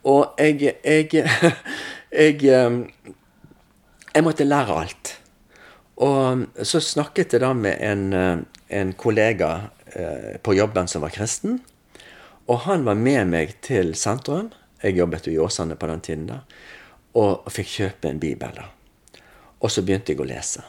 Og 0.08 0.40
jeg, 0.40 0.76
jeg, 0.84 1.26
jeg 2.24 2.40
Jeg 4.12 4.24
måtte 4.24 4.44
lære 4.44 4.76
alt. 4.76 5.21
Og 6.02 6.66
så 6.66 6.82
snakket 6.82 7.36
jeg 7.36 7.44
da 7.44 7.52
med 7.54 7.78
en, 7.86 8.46
en 8.68 8.94
kollega 8.98 9.52
eh, 9.86 10.38
på 10.42 10.56
jobben 10.58 10.90
som 10.90 11.04
var 11.06 11.14
kristen. 11.14 11.60
Og 12.50 12.64
han 12.66 12.86
var 12.88 12.98
med 12.98 13.30
meg 13.30 13.54
til 13.62 13.94
sentrum. 13.96 14.50
Jeg 14.82 14.98
jobbet 14.98 15.30
jo 15.30 15.36
i 15.36 15.42
Åsane 15.44 15.78
på 15.78 15.90
den 15.92 16.02
tiden. 16.02 16.28
da, 16.32 16.40
Og 17.14 17.46
fikk 17.54 17.68
kjøpe 17.78 18.10
en 18.10 18.20
bibel. 18.20 18.56
da. 18.56 18.70
Og 19.62 19.72
så 19.72 19.84
begynte 19.86 20.14
jeg 20.14 20.22
å 20.24 20.28
lese. 20.28 20.64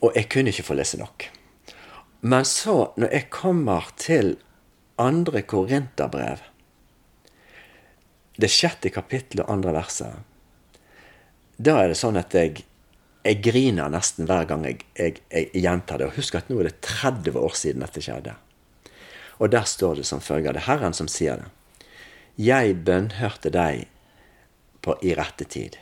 Og 0.00 0.14
jeg 0.14 0.28
kunne 0.30 0.52
ikke 0.54 0.68
få 0.68 0.76
lese 0.78 1.00
nok. 1.00 1.26
Men 2.20 2.44
så, 2.44 2.92
når 2.96 3.10
jeg 3.12 3.30
kommer 3.30 3.88
til 4.00 4.36
andre 4.96 5.42
korinterbrev, 5.42 6.40
det 8.36 8.50
sjette 8.50 8.90
kapittelet 8.90 9.44
og 9.44 9.52
andre 9.52 9.74
verset, 9.74 10.22
da 11.56 11.76
er 11.82 11.92
det 11.92 11.98
sånn 11.98 12.18
at 12.18 12.34
jeg, 12.34 12.64
jeg 13.24 13.40
griner 13.40 13.88
nesten 13.92 14.28
hver 14.28 14.44
gang 14.48 14.66
jeg, 14.68 14.82
jeg, 14.98 15.20
jeg, 15.32 15.48
gjentar 15.64 16.00
det. 16.00 16.10
Og 16.10 16.18
husk 16.18 16.36
at 16.36 16.50
nå 16.52 16.58
er 16.60 16.68
det 16.68 16.80
30 16.84 17.38
år 17.40 17.56
siden 17.56 17.84
dette 17.84 18.02
skjedde. 18.04 18.36
Og 19.40 19.50
der 19.50 19.64
står 19.68 20.00
det 20.00 20.06
som 20.08 20.20
følger. 20.20 20.52
Det 20.52 20.62
er 20.62 20.68
Herren 20.68 20.96
som 20.96 21.08
sier 21.08 21.40
det. 21.40 21.48
Jeg 22.36 22.76
bønnhørte 22.84 23.50
deg 23.54 23.86
på, 24.84 24.96
i 25.00 25.14
rette 25.16 25.46
tid, 25.48 25.78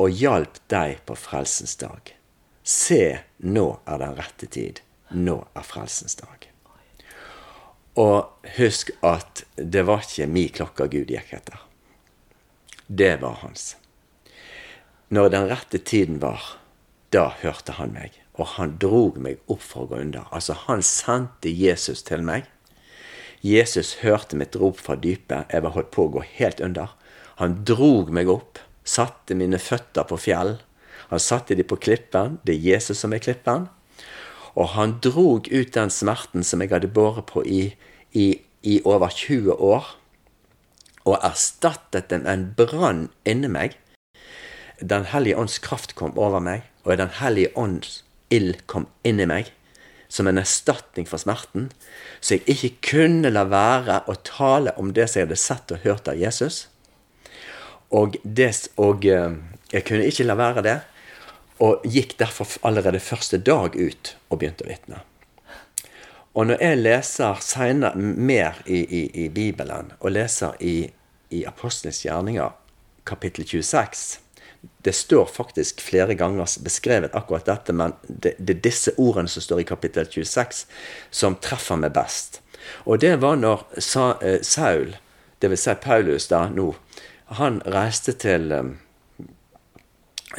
og 0.00 0.14
hjalp 0.14 0.60
deg 0.72 1.00
på 1.08 1.16
frelsens 1.18 1.76
dag. 1.80 2.12
Se, 2.66 3.18
nå 3.42 3.66
er 3.84 4.00
den 4.02 4.16
rette 4.18 4.48
tid. 4.50 4.80
Nå 5.14 5.40
er 5.54 5.66
frelsens 5.66 6.16
dag. 6.22 6.48
Og 8.00 8.48
husk 8.56 8.92
at 9.06 9.44
det 9.56 9.86
var 9.88 10.04
ikke 10.04 10.28
mi 10.28 10.48
klokka 10.52 10.88
Gud 10.92 11.10
gikk 11.12 11.32
etter. 11.36 11.60
Det 12.86 13.16
var 13.22 13.40
hans. 13.42 13.74
Når 15.08 15.28
den 15.30 15.44
rette 15.46 15.78
tiden 15.78 16.18
var, 16.18 16.42
da 17.14 17.28
hørte 17.38 17.76
han 17.78 17.92
meg. 17.94 18.16
Og 18.34 18.56
han 18.56 18.74
drog 18.82 19.20
meg 19.22 19.38
opp 19.46 19.62
for 19.62 19.84
å 19.84 19.90
gå 19.92 20.00
under. 20.02 20.26
Altså, 20.34 20.56
han 20.66 20.82
sendte 20.82 21.52
Jesus 21.52 22.02
til 22.02 22.24
meg. 22.26 22.48
Jesus 23.46 24.00
hørte 24.02 24.36
mitt 24.36 24.56
rop 24.58 24.80
fra 24.82 24.96
dypet. 24.98 25.46
Jeg 25.52 25.62
var 25.62 25.76
holdt 25.76 25.92
på 25.94 26.08
å 26.08 26.12
gå 26.16 26.24
helt 26.40 26.60
under. 26.64 26.96
Han 27.38 27.60
drog 27.68 28.10
meg 28.10 28.28
opp, 28.32 28.58
satte 28.82 29.38
mine 29.38 29.60
føtter 29.62 30.08
på 30.10 30.18
fjell. 30.18 30.56
Han 31.12 31.22
satte 31.22 31.54
de 31.54 31.62
på 31.62 31.78
klippen. 31.78 32.40
Det 32.42 32.56
er 32.56 32.68
Jesus 32.74 33.04
som 33.04 33.14
er 33.14 33.22
klippen. 33.22 33.68
Og 34.58 34.72
han 34.74 34.98
drog 35.04 35.46
ut 35.46 35.72
den 35.78 35.92
smerten 35.92 36.42
som 36.42 36.64
jeg 36.64 36.74
hadde 36.74 36.90
båret 36.90 37.30
på 37.30 37.46
i, 37.46 37.76
i, 38.10 38.28
i 38.66 38.80
over 38.82 39.12
20 39.12 39.54
år, 39.62 39.94
og 41.06 41.20
erstattet 41.22 42.08
den 42.10 42.24
med 42.24 42.32
en 42.32 42.46
brann 42.58 43.02
inni 43.28 43.52
meg. 43.52 43.76
Den 44.80 45.06
hellige 45.12 45.38
ånds 45.40 45.58
kraft 45.58 45.94
kom 45.94 46.16
over 46.18 46.40
meg, 46.40 46.66
og 46.84 46.98
Den 46.98 47.12
hellige 47.20 47.52
ånds 47.56 48.02
ild 48.30 48.66
kom 48.66 48.86
inn 49.06 49.20
i 49.20 49.28
meg 49.28 49.52
som 50.08 50.26
en 50.26 50.38
erstatning 50.38 51.06
for 51.08 51.18
smerten, 51.18 51.70
så 52.20 52.36
jeg 52.36 52.46
ikke 52.46 52.92
kunne 52.92 53.32
la 53.32 53.42
være 53.50 54.02
å 54.06 54.14
tale 54.26 54.74
om 54.78 54.92
det 54.94 55.08
som 55.10 55.20
jeg 55.20 55.28
hadde 55.28 55.40
sett 55.40 55.72
og 55.74 55.82
hørt 55.82 56.08
av 56.08 56.18
Jesus. 56.18 56.66
Og, 57.90 58.16
det, 58.22 58.52
og 58.76 59.04
jeg 59.06 59.82
kunne 59.86 60.06
ikke 60.06 60.26
la 60.26 60.38
være 60.38 60.64
det 60.66 60.78
og 61.62 61.84
gikk 61.88 62.16
derfor 62.20 62.58
allerede 62.68 63.00
første 63.00 63.38
dag 63.40 63.76
ut 63.76 64.12
og 64.28 64.40
begynte 64.40 64.66
å 64.66 64.70
vitne. 64.70 65.00
Og 66.36 66.50
når 66.50 66.60
jeg 66.60 66.80
leser 66.82 67.38
senere, 67.40 67.96
mer 67.96 68.58
i, 68.68 68.82
i, 68.84 69.02
i, 69.24 69.28
Bibelen, 69.32 69.94
og 70.00 70.12
leser 70.12 70.58
i, 70.60 70.82
i 71.32 71.46
Apostlenes 71.48 72.02
gjerninger, 72.04 72.52
kapittel 73.08 73.46
26 73.48 74.25
Det 74.84 74.94
står 74.94 75.26
faktisk 75.26 75.80
flere 75.82 76.14
ganger 76.14 76.48
beskrevet 76.62 77.14
akkurat 77.14 77.46
dette, 77.46 77.72
men 77.72 77.94
det, 78.06 78.36
det 78.38 78.56
er 78.56 78.64
disse 78.64 78.94
ordene 78.96 79.28
som 79.28 79.42
står 79.42 79.62
i 79.62 79.68
kapittel 79.68 80.06
26, 80.06 80.64
som 81.10 81.38
treffer 81.42 81.80
meg 81.80 81.94
best. 81.96 82.40
Og 82.86 83.00
det 83.02 83.16
var 83.22 83.36
når 83.38 83.66
Sa, 83.78 84.16
eh, 84.22 84.40
Saul, 84.42 84.96
dvs. 85.42 85.66
Si 85.66 85.74
Paulus 85.82 86.28
da 86.32 86.46
nå, 86.50 86.72
han 87.38 87.60
reiste 87.66 88.14
til 88.18 88.52
eh, 88.52 88.74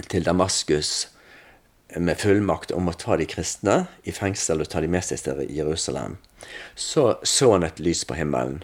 til 0.09 0.25
Damaskus 0.25 1.07
med 1.95 2.19
fullmakt 2.19 2.73
om 2.75 2.89
å 2.89 2.95
ta 2.99 3.15
de 3.17 3.25
kristne 3.29 3.77
i 4.03 4.13
fengsel 4.13 4.61
og 4.61 4.69
ta 4.71 4.81
de 4.83 4.89
med 4.91 5.05
seg 5.05 5.23
til 5.23 5.45
Jerusalem, 5.49 6.17
så 6.75 7.15
så 7.23 7.53
han 7.55 7.65
et 7.65 7.79
lys 7.79 8.03
på 8.05 8.17
himmelen. 8.17 8.61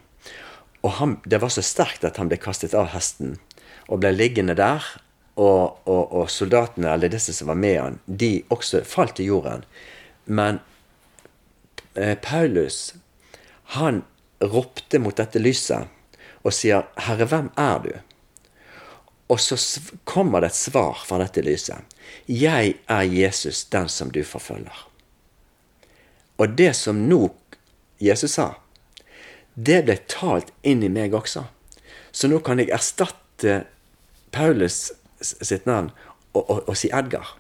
Og 0.84 0.92
han, 1.00 1.22
Det 1.26 1.42
var 1.42 1.50
så 1.50 1.64
sterkt 1.64 2.04
at 2.04 2.18
han 2.18 2.28
ble 2.28 2.38
kastet 2.38 2.74
av 2.74 2.92
hesten 2.92 3.40
og 3.88 4.02
ble 4.04 4.12
liggende 4.12 4.56
der. 4.56 4.84
Og, 5.36 5.80
og, 5.90 6.12
og 6.14 6.30
soldatene, 6.30 6.92
eller 6.94 7.10
disse 7.10 7.34
som 7.34 7.50
var 7.50 7.58
med 7.58 7.80
han, 7.80 8.00
de 8.06 8.44
også 8.54 8.84
falt 8.86 9.16
til 9.18 9.32
jorden. 9.32 9.64
Men 10.26 10.60
eh, 11.96 12.14
Paulus, 12.22 12.94
han 13.74 14.04
ropte 14.44 15.02
mot 15.02 15.18
dette 15.18 15.42
lyset 15.42 15.90
og 16.44 16.54
sier, 16.54 16.86
'Herre, 17.00 17.26
hvem 17.26 17.50
er 17.58 17.80
du?' 17.80 18.02
Og 19.32 19.40
så 19.40 19.58
kommer 20.04 20.42
det 20.42 20.52
et 20.52 20.56
svar 20.56 21.06
fra 21.08 21.18
dette 21.18 21.42
lyset. 21.42 21.82
Jeg 22.28 22.76
er 22.88 23.02
Jesus, 23.02 23.64
den 23.66 23.90
som 23.90 24.12
du 24.12 24.24
forfølger. 24.24 24.88
Og 26.38 26.58
det 26.58 26.76
som 26.76 27.08
nå 27.10 27.32
Jesus 28.04 28.36
sa, 28.36 28.54
det 29.56 29.84
ble 29.86 29.96
talt 30.12 30.52
inn 30.62 30.84
i 30.84 30.92
meg 30.92 31.16
også. 31.16 31.46
Så 32.12 32.28
nå 32.30 32.42
kan 32.46 32.60
jeg 32.60 32.74
erstatte 32.74 33.64
Paulus 34.34 34.92
sitt 35.24 35.66
navn 35.70 35.92
og, 36.34 36.44
og, 36.44 36.60
og 36.68 36.78
si 36.78 36.92
Edgar. 36.94 37.36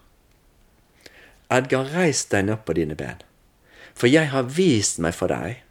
Edgar, 1.53 1.91
reis 1.93 2.23
deg 2.31 2.49
opp 2.53 2.65
på 2.67 2.77
dine 2.77 2.97
ben. 2.97 3.21
For 3.93 4.09
jeg 4.09 4.31
har 4.33 4.49
vist 4.49 4.99
meg 5.03 5.13
for 5.13 5.29
deg, 5.29 5.61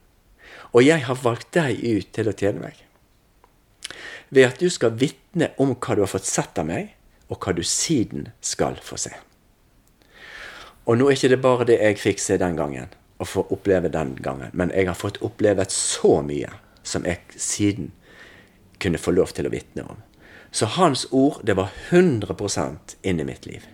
og 0.73 0.85
jeg 0.87 1.05
har 1.09 1.19
valgt 1.25 1.51
deg 1.57 1.83
ut 1.83 2.13
til 2.15 2.31
å 2.31 2.37
tjene 2.39 2.63
meg 2.63 2.83
ved 4.33 4.49
at 4.49 4.61
du 4.63 4.71
skal 4.73 4.95
vitne 4.97 5.51
om 5.61 5.75
hva 5.77 5.95
du 5.95 6.01
har 6.01 6.09
fått 6.09 6.25
sett 6.25 6.57
av 6.57 6.65
meg, 6.65 6.95
og 7.29 7.37
hva 7.45 7.53
du 7.53 7.61
siden 7.67 8.31
skal 8.41 8.79
få 8.81 8.97
se. 9.01 9.13
Og 10.89 10.97
nå 10.99 11.09
er 11.09 11.19
ikke 11.19 11.31
det 11.35 11.43
bare 11.45 11.67
det 11.69 11.77
jeg 11.83 12.01
fikk 12.01 12.23
se 12.23 12.39
den 12.41 12.57
gangen, 12.57 12.89
og 13.21 13.29
få 13.29 13.45
oppleve 13.55 13.93
den 13.93 14.17
gangen, 14.25 14.51
men 14.57 14.73
jeg 14.73 14.89
har 14.89 14.97
fått 14.99 15.21
oppleve 15.23 15.67
så 15.71 16.23
mye 16.25 16.49
som 16.83 17.05
jeg 17.07 17.21
siden 17.37 17.93
kunne 18.83 18.99
få 18.99 19.13
lov 19.15 19.37
til 19.37 19.47
å 19.47 19.53
vitne 19.53 19.85
om. 19.85 20.01
Så 20.53 20.67
hans 20.67 21.07
ord, 21.11 21.41
det 21.43 21.57
var 21.57 21.73
100% 21.91 22.97
inn 23.03 23.21
i 23.21 23.25
mitt 23.25 23.47
liv. 23.49 23.65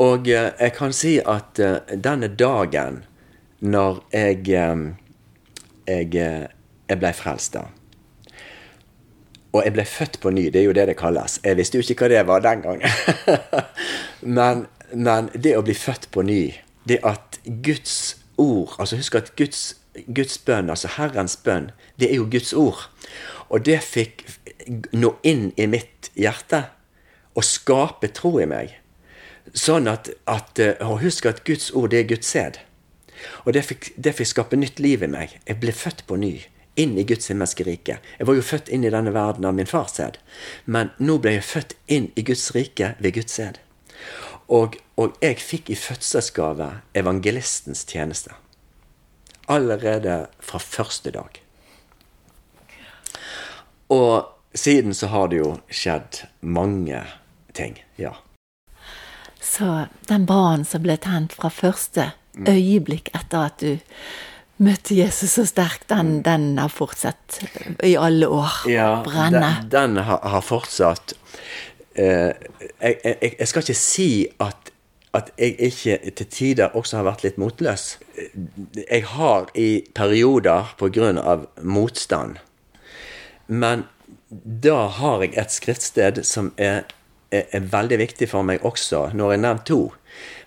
Og 0.00 0.28
eh, 0.30 0.52
jeg 0.58 0.72
kan 0.76 0.94
si 0.96 1.16
at 1.18 1.58
eh, 1.60 1.96
denne 1.98 2.30
dagen 2.30 3.02
når 3.62 4.00
jeg, 4.14 4.48
eh, 4.54 4.86
jeg, 5.86 6.48
jeg 6.88 6.98
ble 6.98 7.12
frelst 7.14 7.58
da, 7.58 7.66
og 9.52 9.60
jeg 9.66 9.74
ble 9.76 9.84
født 9.84 10.16
på 10.22 10.32
ny, 10.32 10.46
det 10.48 10.62
er 10.62 10.64
jo 10.70 10.76
det 10.76 10.86
det 10.88 10.96
kalles. 10.96 11.36
Jeg 11.44 11.58
visste 11.58 11.78
jo 11.78 11.84
ikke 11.84 12.06
hva 12.06 12.10
det 12.14 12.22
var 12.28 12.44
den 12.44 12.62
gangen. 12.64 12.88
men, 14.38 14.64
men, 14.94 15.28
det 15.34 15.58
å 15.58 15.64
bli 15.66 15.76
født 15.76 16.08
på 16.14 16.24
ny, 16.24 16.54
det 16.88 17.02
at 17.04 17.38
Guds 17.44 18.16
ord 18.40 18.78
altså 18.80 18.96
Husk 18.96 19.18
at 19.18 19.34
Guds, 19.36 19.74
Guds 20.08 20.38
bønn, 20.40 20.70
altså 20.72 20.88
Herrens 20.96 21.36
bønn, 21.36 21.68
det 22.00 22.08
er 22.08 22.16
jo 22.22 22.30
Guds 22.32 22.54
ord. 22.56 22.88
Og 23.52 23.66
det 23.66 23.82
fikk 23.84 24.24
nå 24.92 25.14
inn 25.22 25.50
i 25.56 25.66
mitt 25.70 26.10
hjerte 26.18 26.66
og 27.34 27.46
skape 27.46 28.12
tro 28.12 28.36
i 28.42 28.48
meg. 28.48 28.76
Sånn 29.58 29.88
at, 29.90 30.10
at 30.30 30.60
Og 30.84 31.00
husk 31.02 31.26
at 31.26 31.42
Guds 31.44 31.72
ord, 31.74 31.90
det 31.90 32.02
er 32.02 32.10
Guds 32.14 32.30
sæd. 32.30 32.60
Og 33.44 33.52
det 33.56 33.64
fikk, 33.66 33.90
det 33.96 34.14
fikk 34.18 34.30
skape 34.30 34.58
nytt 34.58 34.82
liv 34.82 35.02
i 35.02 35.10
meg. 35.10 35.38
Jeg 35.48 35.60
ble 35.62 35.74
født 35.74 36.04
på 36.06 36.18
ny 36.20 36.36
inn 36.80 36.94
i 36.98 37.04
Guds 37.04 37.28
himmelske 37.28 37.66
rike. 37.66 37.98
Jeg 38.18 38.28
var 38.28 38.38
jo 38.38 38.44
født 38.44 38.70
inn 38.72 38.86
i 38.86 38.92
denne 38.92 39.12
verden 39.14 39.44
av 39.48 39.56
min 39.56 39.68
fars 39.68 39.96
sæd, 39.98 40.18
men 40.64 40.92
nå 41.02 41.18
ble 41.22 41.36
jeg 41.36 41.48
født 41.48 41.76
inn 41.92 42.08
i 42.16 42.24
Guds 42.24 42.46
rike 42.56 42.94
ved 43.02 43.16
Guds 43.18 43.36
sæd. 43.36 43.60
Og, 44.52 44.76
og, 45.00 45.16
jeg 45.22 45.38
fikk 45.40 45.70
i 45.72 45.78
fødselsgave 45.78 46.68
evangelistens 46.98 47.84
tjeneste. 47.88 48.34
Allerede 49.52 50.26
fra 50.40 50.58
første 50.60 51.12
dag. 51.14 51.38
Og 53.92 54.28
siden 54.54 54.94
så 54.94 55.06
har 55.12 55.28
det 55.32 55.40
jo 55.42 55.54
skjedd 55.72 56.24
mange 56.40 57.04
ting. 57.56 57.78
Ja. 57.96 58.14
Så 59.40 59.86
den 60.08 60.26
brannen 60.26 60.64
som 60.68 60.84
ble 60.84 60.96
tent 61.00 61.34
fra 61.36 61.50
første 61.52 62.12
øyeblikk 62.48 63.10
etter 63.16 63.48
at 63.50 63.60
du 63.60 63.78
møtte 64.62 64.94
Jesus 64.94 65.34
så 65.36 65.44
sterkt, 65.48 65.88
den, 65.90 66.20
den 66.24 66.54
har 66.60 66.70
fortsatt 66.72 67.40
i 67.84 67.96
alle 67.98 68.28
år. 68.30 68.62
Brenne. 69.04 69.40
Den, 69.62 69.70
den 69.96 70.04
har, 70.06 70.20
har 70.22 70.44
fortsatt. 70.46 71.16
Eh, 71.94 72.30
jeg, 72.80 72.96
jeg, 73.04 73.32
jeg 73.38 73.48
skal 73.50 73.64
ikke 73.64 73.80
si 73.80 74.10
at, 74.40 74.70
at 75.16 75.32
jeg 75.38 75.56
ikke 75.68 75.98
til 76.20 76.30
tider 76.30 76.76
også 76.78 77.00
har 77.00 77.08
vært 77.10 77.26
litt 77.26 77.40
motløs. 77.42 77.96
Jeg 78.78 79.02
har 79.16 79.50
i 79.58 79.82
perioder 79.94 80.72
på 80.78 80.92
grunn 80.94 81.18
av 81.18 81.48
motstand. 81.60 82.38
Men 83.48 83.88
da 84.32 84.86
har 84.88 85.22
jeg 85.22 85.34
et 85.36 85.52
skriftsted 85.52 86.22
som 86.24 86.52
er, 86.56 86.86
er, 87.28 87.48
er 87.52 87.66
veldig 87.72 87.98
viktig 88.00 88.30
for 88.30 88.46
meg 88.48 88.64
også. 88.64 89.10
Nå 89.12 89.28
har 89.28 89.36
jeg 89.36 89.42
nevnt 89.44 89.66
to. 89.68 89.80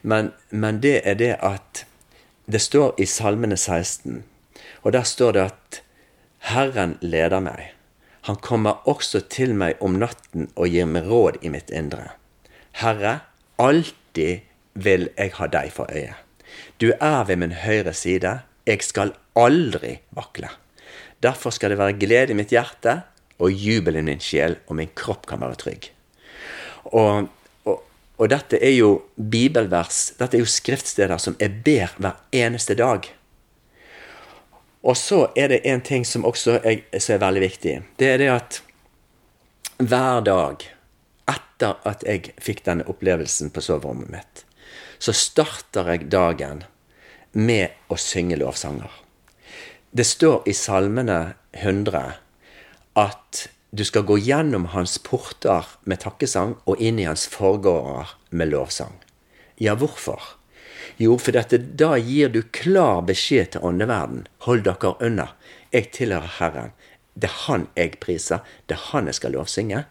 Men, 0.02 0.32
men 0.50 0.82
det 0.82 1.02
er 1.06 1.20
det 1.20 1.36
at 1.46 1.86
det 2.50 2.62
står 2.62 2.98
i 3.02 3.06
Salmene 3.10 3.58
16, 3.58 4.24
og 4.86 4.94
der 4.94 5.06
står 5.06 5.38
det 5.38 5.46
at 5.46 5.80
Herren 6.52 6.98
leder 7.02 7.42
meg. 7.42 7.72
Han 8.26 8.38
kommer 8.42 8.86
også 8.90 9.22
til 9.30 9.54
meg 9.58 9.82
om 9.86 9.98
natten 10.02 10.50
og 10.54 10.70
gir 10.70 10.86
meg 10.90 11.10
råd 11.10 11.42
i 11.46 11.50
mitt 11.54 11.70
indre. 11.74 12.12
Herre, 12.82 13.20
alltid 13.62 14.46
vil 14.74 15.10
jeg 15.14 15.34
ha 15.38 15.50
deg 15.50 15.74
for 15.74 15.90
øye. 15.94 16.14
Du 16.82 16.92
er 16.94 17.26
ved 17.26 17.42
min 17.42 17.54
høyre 17.54 17.94
side. 17.94 18.40
Jeg 18.66 18.82
skal 18.86 19.14
aldri 19.38 20.00
vakle. 20.14 20.50
Derfor 21.22 21.54
skal 21.54 21.74
det 21.74 21.82
være 21.82 21.98
glede 22.02 22.34
i 22.34 22.38
mitt 22.38 22.54
hjerte 22.54 23.04
og 23.40 23.52
jubel 23.52 24.00
i 24.00 24.06
min 24.06 24.22
sjel, 24.24 24.60
og 24.68 24.80
min 24.80 24.94
kropp 24.96 25.26
kan 25.30 25.42
være 25.44 25.60
trygg. 25.60 25.90
Og 26.96 27.32
og 28.16 28.30
dette 28.32 28.60
er 28.64 28.72
jo 28.78 28.92
bibelvers, 29.16 30.14
dette 30.20 30.38
er 30.38 30.44
jo 30.46 30.50
skriftsteder 30.50 31.20
som 31.20 31.36
jeg 31.40 31.62
ber 31.66 31.96
hver 32.00 32.22
eneste 32.36 32.78
dag. 32.80 33.10
Og 34.86 34.96
så 34.98 35.26
er 35.36 35.52
det 35.52 35.66
en 35.68 35.82
ting 35.84 36.06
som 36.08 36.26
også 36.28 36.60
er, 36.62 36.86
som 37.00 37.18
er 37.18 37.24
veldig 37.26 37.44
viktig. 37.44 37.76
Det 38.00 38.12
er 38.14 38.22
det 38.22 38.32
at 38.32 38.62
hver 39.82 40.24
dag 40.24 40.68
etter 41.28 41.82
at 41.84 42.06
jeg 42.08 42.32
fikk 42.40 42.64
denne 42.68 42.86
opplevelsen 42.88 43.52
på 43.52 43.64
soverommet 43.66 44.14
mitt, 44.14 44.46
så 45.00 45.12
starter 45.12 45.90
jeg 45.92 46.08
dagen 46.14 46.64
med 47.34 47.74
å 47.92 47.98
synge 48.00 48.38
lovsanger. 48.40 48.92
Det 49.92 50.06
står 50.08 50.48
i 50.48 50.54
Salmene 50.56 51.36
100 51.52 52.14
at 52.96 53.48
du 53.76 53.84
skal 53.84 54.06
gå 54.08 54.18
gjennom 54.24 54.70
hans 54.72 54.98
porter 55.04 55.68
med 55.84 56.00
takkesang 56.06 56.56
og 56.64 56.80
inn 56.80 57.00
i 57.00 57.08
hans 57.10 57.26
forgårder 57.28 58.16
med 58.32 58.54
lovsang. 58.54 58.96
Ja, 59.60 59.76
hvorfor? 59.76 60.22
Jo, 60.98 61.18
for 61.20 61.36
dette, 61.36 61.60
da 61.60 61.96
gir 62.00 62.32
du 62.32 62.42
klar 62.56 63.02
beskjed 63.08 63.56
til 63.56 63.66
åndeverden. 63.68 64.28
Hold 64.48 64.64
dere 64.68 64.94
unna. 65.04 65.28
Jeg 65.76 65.92
tilhører 65.96 66.38
Herren. 66.38 66.72
Det 67.16 67.30
er 67.30 67.36
Han 67.48 67.68
jeg 67.76 67.98
priser. 68.00 68.44
Det 68.68 68.76
er 68.76 68.84
Han 68.92 69.08
jeg 69.12 69.20
skal 69.20 69.36
lovsynge. 69.36 69.84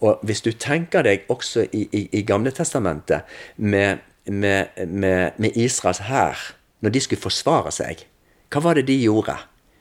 Og 0.00 0.20
hvis 0.22 0.44
du 0.44 0.52
tenker 0.52 1.04
deg 1.04 1.24
også 1.32 1.64
i, 1.72 1.86
i, 1.92 2.08
i 2.12 2.22
Gamle 2.28 2.52
Testamentet 2.52 3.24
med, 3.56 4.04
med, 4.24 4.76
med, 4.86 5.32
med 5.38 5.56
Israels 5.56 6.04
hær, 6.08 6.36
når 6.80 6.92
de 6.92 7.00
skulle 7.00 7.24
forsvare 7.24 7.72
seg, 7.72 8.04
hva 8.52 8.60
var 8.64 8.76
det 8.76 8.86
de 8.88 8.98
gjorde? 9.00 9.36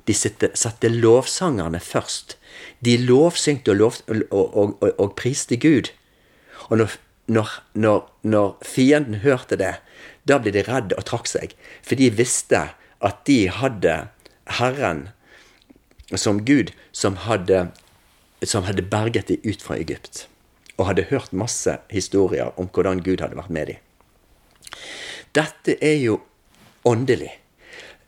De 0.08 0.16
satte 0.16 0.92
lovsangerne 0.92 1.80
først. 1.84 2.38
De 2.84 2.98
lovsyngte 3.00 3.72
og, 3.72 3.80
lov, 3.80 4.00
og, 4.10 4.58
og, 4.58 4.84
og, 4.92 5.16
priste 5.20 5.58
Gud. 5.58 5.92
Og 6.70 6.78
når, 6.82 6.96
når, 7.28 8.08
når, 8.24 8.58
fienden 8.66 9.22
hørte 9.24 9.58
det, 9.60 9.76
da 10.28 10.40
ble 10.40 10.54
de 10.56 10.64
redde 10.68 10.98
og 11.00 11.06
trakk 11.08 11.30
seg. 11.30 11.56
For 11.84 12.00
de 12.00 12.12
visste 12.12 12.66
at 13.04 13.24
de 13.28 13.40
hadde 13.52 13.96
Herren 14.60 15.08
som 16.16 16.44
Gud, 16.46 16.72
som 16.92 17.18
hadde, 17.26 17.68
som 18.44 18.68
hadde 18.68 18.86
berget 18.86 19.32
dem 19.32 19.44
ut 19.44 19.64
fra 19.64 19.78
Egypt. 19.80 20.28
Og 20.78 20.88
hadde 20.90 21.08
hørt 21.10 21.34
masse 21.34 21.78
historier 21.94 22.52
om 22.60 22.70
hvordan 22.74 23.04
Gud 23.06 23.24
hadde 23.24 23.38
vært 23.40 23.54
med 23.54 23.72
dem. 23.72 23.82
Dette 25.34 25.78
er 25.82 25.98
jo 26.02 26.20
åndelig. 26.86 27.32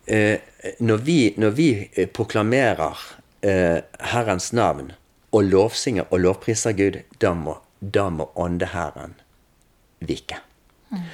Eh, 0.05 0.37
når, 0.79 0.97
vi, 1.05 1.19
når 1.37 1.53
vi 1.57 1.69
proklamerer 2.13 2.99
eh, 3.45 3.81
Herrens 4.11 4.51
navn 4.53 4.93
og 5.35 5.49
lovsynger 5.49 6.09
og 6.09 6.21
lovpriser 6.23 6.75
Gud, 6.77 7.01
da 7.21 7.33
må, 7.37 7.57
da 7.79 8.07
må 8.09 8.29
åndeherren 8.39 9.15
vike. 9.99 10.39
Mm. 10.89 11.05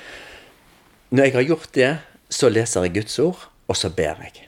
Når 1.12 1.28
jeg 1.28 1.36
har 1.36 1.48
gjort 1.50 1.74
det, 1.76 1.92
så 2.32 2.50
leser 2.52 2.88
jeg 2.88 2.96
Guds 3.02 3.20
ord, 3.20 3.48
og 3.68 3.78
så 3.78 3.92
ber 3.92 4.22
jeg. 4.24 4.48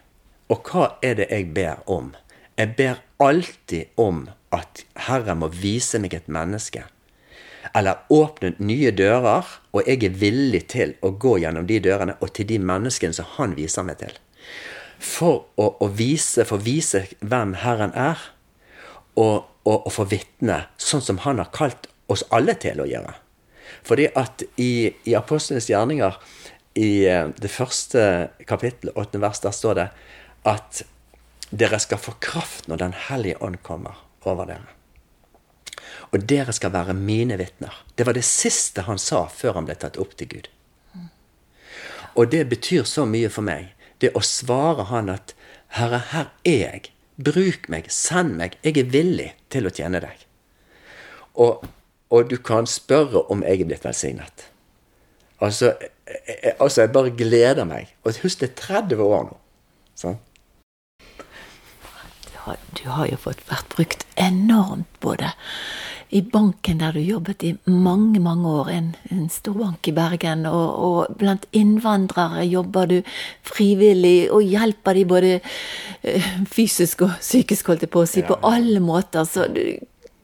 Og 0.52 0.70
hva 0.70 0.94
er 1.04 1.18
det 1.20 1.30
jeg 1.32 1.50
ber 1.56 1.82
om? 1.90 2.14
Jeg 2.58 2.76
ber 2.78 3.02
alltid 3.24 3.98
om 4.00 4.28
at 4.54 4.84
Herren 5.08 5.42
må 5.42 5.50
vise 5.50 6.00
meg 6.00 6.14
et 6.14 6.30
menneske. 6.32 6.86
Eller 7.74 8.04
åpne 8.14 8.54
nye 8.62 8.92
dører, 8.94 9.48
og 9.74 9.88
jeg 9.88 10.04
er 10.06 10.20
villig 10.22 10.68
til 10.76 10.94
å 11.02 11.14
gå 11.18 11.40
gjennom 11.42 11.66
de 11.68 11.80
dørene 11.82 12.16
og 12.22 12.36
til 12.38 12.48
de 12.52 12.60
menneskene 12.62 13.16
som 13.16 13.32
han 13.40 13.56
viser 13.58 13.88
meg 13.88 13.98
til 14.04 14.20
for 15.04 15.50
å, 15.60 15.68
å 15.84 15.90
vise, 15.92 16.46
for 16.48 16.64
vise 16.64 17.06
hvem 17.20 17.58
Herren 17.64 17.94
er, 18.00 18.22
og, 19.20 19.50
og, 19.68 19.84
og 19.86 19.92
få 19.94 20.08
vitne 20.10 20.64
sånn 20.82 21.04
som 21.04 21.20
Han 21.28 21.42
har 21.42 21.52
kalt 21.54 21.90
oss 22.12 22.24
alle 22.34 22.56
til 22.60 22.82
å 22.82 22.88
gjøre. 22.90 23.14
Fordi 23.84 24.08
at 24.20 24.46
i, 24.62 24.94
i 25.06 25.16
Apostlenes 25.18 25.70
gjerninger, 25.70 26.18
i 26.80 27.06
eh, 27.06 27.28
det 27.38 27.52
første 27.52 28.06
kapittelet, 28.50 28.96
åttende 28.96 29.28
vers, 29.28 29.44
der 29.44 29.54
står 29.54 29.78
det 29.80 29.88
at 30.50 30.82
dere 31.54 31.78
skal 31.84 32.02
få 32.02 32.16
kraft 32.24 32.68
når 32.68 32.82
Den 32.82 32.96
hellige 33.10 33.44
ånd 33.46 33.60
kommer 33.62 34.00
over 34.26 34.50
dere. 34.50 34.72
Og 36.14 36.26
dere 36.30 36.54
skal 36.56 36.74
være 36.74 36.96
mine 36.98 37.38
vitner. 37.38 37.76
Det 37.96 38.08
var 38.08 38.18
det 38.18 38.26
siste 38.26 38.86
han 38.88 39.02
sa 39.02 39.26
før 39.30 39.60
han 39.60 39.68
ble 39.68 39.76
tatt 39.78 40.00
opp 40.02 40.16
til 40.18 40.32
Gud. 40.32 40.50
Og 42.14 42.30
det 42.30 42.46
betyr 42.50 42.86
så 42.86 43.06
mye 43.10 43.30
for 43.34 43.46
meg 43.46 43.72
det 44.04 44.12
å 44.18 44.24
svare 44.26 44.90
han 44.92 45.12
at 45.14 45.34
Herre, 45.74 46.02
her 46.12 46.30
er 46.46 46.60
jeg. 46.60 46.90
Bruk 47.24 47.70
meg, 47.70 47.90
send 47.94 48.38
meg. 48.38 48.58
Jeg 48.66 48.78
er 48.82 48.90
villig 48.94 49.30
til 49.54 49.70
å 49.70 49.74
tjene 49.74 50.02
deg. 50.04 50.26
Og, 51.42 51.64
og 52.14 52.30
du 52.30 52.38
kan 52.46 52.70
spørre 52.70 53.24
om 53.34 53.42
jeg 53.46 53.64
er 53.64 53.70
blitt 53.72 53.86
velsignet. 53.86 54.50
Altså, 55.44 55.74
jeg, 56.08 56.54
altså, 56.60 56.84
jeg 56.84 56.94
bare 56.94 57.16
gleder 57.18 57.66
meg. 57.70 57.94
Og 58.04 58.20
husk, 58.22 58.44
det 58.44 58.52
er 58.52 58.60
30 58.62 59.02
år 59.06 59.26
nå. 59.32 59.40
Sånn? 60.00 60.20
Du 61.02 62.38
har, 62.46 62.62
du 62.78 62.86
har 62.90 63.10
jo 63.10 63.20
fått 63.26 63.44
vært 63.50 63.74
brukt 63.74 64.06
enormt 64.20 65.00
både 65.04 65.34
i 66.14 66.22
banken 66.22 66.82
der 66.82 66.94
du 66.94 67.00
jobbet 67.02 67.44
i 67.44 67.54
mange, 67.66 68.20
mange 68.22 68.50
år, 68.50 68.70
en, 68.70 68.90
en 69.12 69.30
stor 69.34 69.56
bank 69.58 69.88
i 69.90 69.94
Bergen, 69.96 70.46
og, 70.46 70.76
og, 70.88 71.16
blant 71.18 71.48
innvandrere 71.58 72.46
jobber 72.46 72.92
du 72.92 73.00
frivillig 73.48 74.30
og 74.32 74.46
hjelper 74.46 75.00
de 75.00 75.06
både 75.10 75.32
uh, 75.40 76.30
fysisk 76.50 77.02
og 77.08 77.18
psykisk, 77.20 77.74
holdt 77.74 77.88
jeg 77.88 77.94
på 77.94 78.04
å 78.04 78.10
si, 78.10 78.22
ja, 78.22 78.30
på 78.30 78.38
alle 78.46 78.84
måter. 78.84 79.26
Så 79.26 79.48
du, 79.50 79.64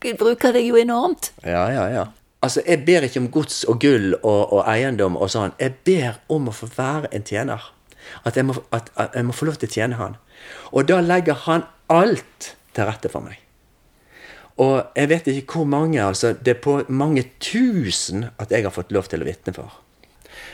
du 0.04 0.10
bruker 0.20 0.54
deg 0.56 0.70
jo 0.70 0.78
enormt. 0.78 1.32
Ja, 1.42 1.66
ja, 1.74 1.90
ja. 1.96 2.06
Altså, 2.46 2.62
jeg 2.64 2.86
ber 2.88 3.04
ikke 3.04 3.20
om 3.20 3.32
gods 3.34 3.64
og 3.68 3.82
gull 3.82 4.14
og, 4.22 4.54
og 4.54 4.64
eiendom 4.70 5.18
og 5.20 5.34
sånn. 5.34 5.58
Jeg 5.60 5.76
ber 5.88 6.22
om 6.32 6.48
å 6.48 6.56
få 6.56 6.70
være 6.78 7.12
en 7.16 7.26
tjener. 7.28 7.66
At 8.26 8.38
jeg, 8.38 8.48
må, 8.48 8.56
at, 8.72 8.94
at 8.96 9.18
jeg 9.18 9.28
må 9.28 9.36
få 9.36 9.50
lov 9.50 9.60
til 9.60 9.70
å 9.70 9.74
tjene 9.74 10.00
han. 10.00 10.16
Og 10.72 10.88
da 10.88 11.02
legger 11.04 11.36
han 11.50 11.68
alt 11.92 12.54
til 12.78 12.88
rette 12.88 13.12
for 13.12 13.26
meg. 13.26 13.42
Og 14.60 14.92
jeg 14.96 15.10
vet 15.10 15.28
ikke 15.32 15.62
hvor 15.62 15.70
mange, 15.72 16.02
altså 16.04 16.34
det 16.36 16.58
er 16.58 16.64
på 16.64 16.82
mange 16.92 17.24
tusen 17.40 18.26
at 18.38 18.52
jeg 18.52 18.66
har 18.66 18.76
fått 18.76 18.92
lov 18.92 19.08
til 19.08 19.24
å 19.24 19.28
vitne 19.28 19.56
for. 19.56 19.78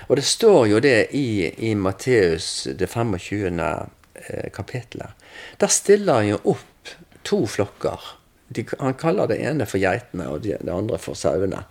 Og 0.07 0.19
det 0.19 0.25
står 0.27 0.67
jo 0.69 0.81
det 0.83 0.97
i, 1.17 1.49
i 1.69 1.73
Matteus 1.75 2.67
det 2.77 2.87
25. 2.87 3.57
kapitlet. 3.57 4.51
kapittelet. 4.53 5.09
Der 5.57 5.67
stiller 5.67 6.21
han 6.21 6.29
jo 6.29 6.37
opp 6.53 6.93
to 7.23 7.45
flokker. 7.47 7.99
De, 8.47 8.65
han 8.79 8.93
kaller 8.93 9.27
det 9.27 9.41
ene 9.41 9.65
for 9.65 9.81
geitene 9.81 10.29
og 10.29 10.45
det 10.45 10.61
andre 10.69 10.99
for 11.01 11.17
sauene. 11.17 11.63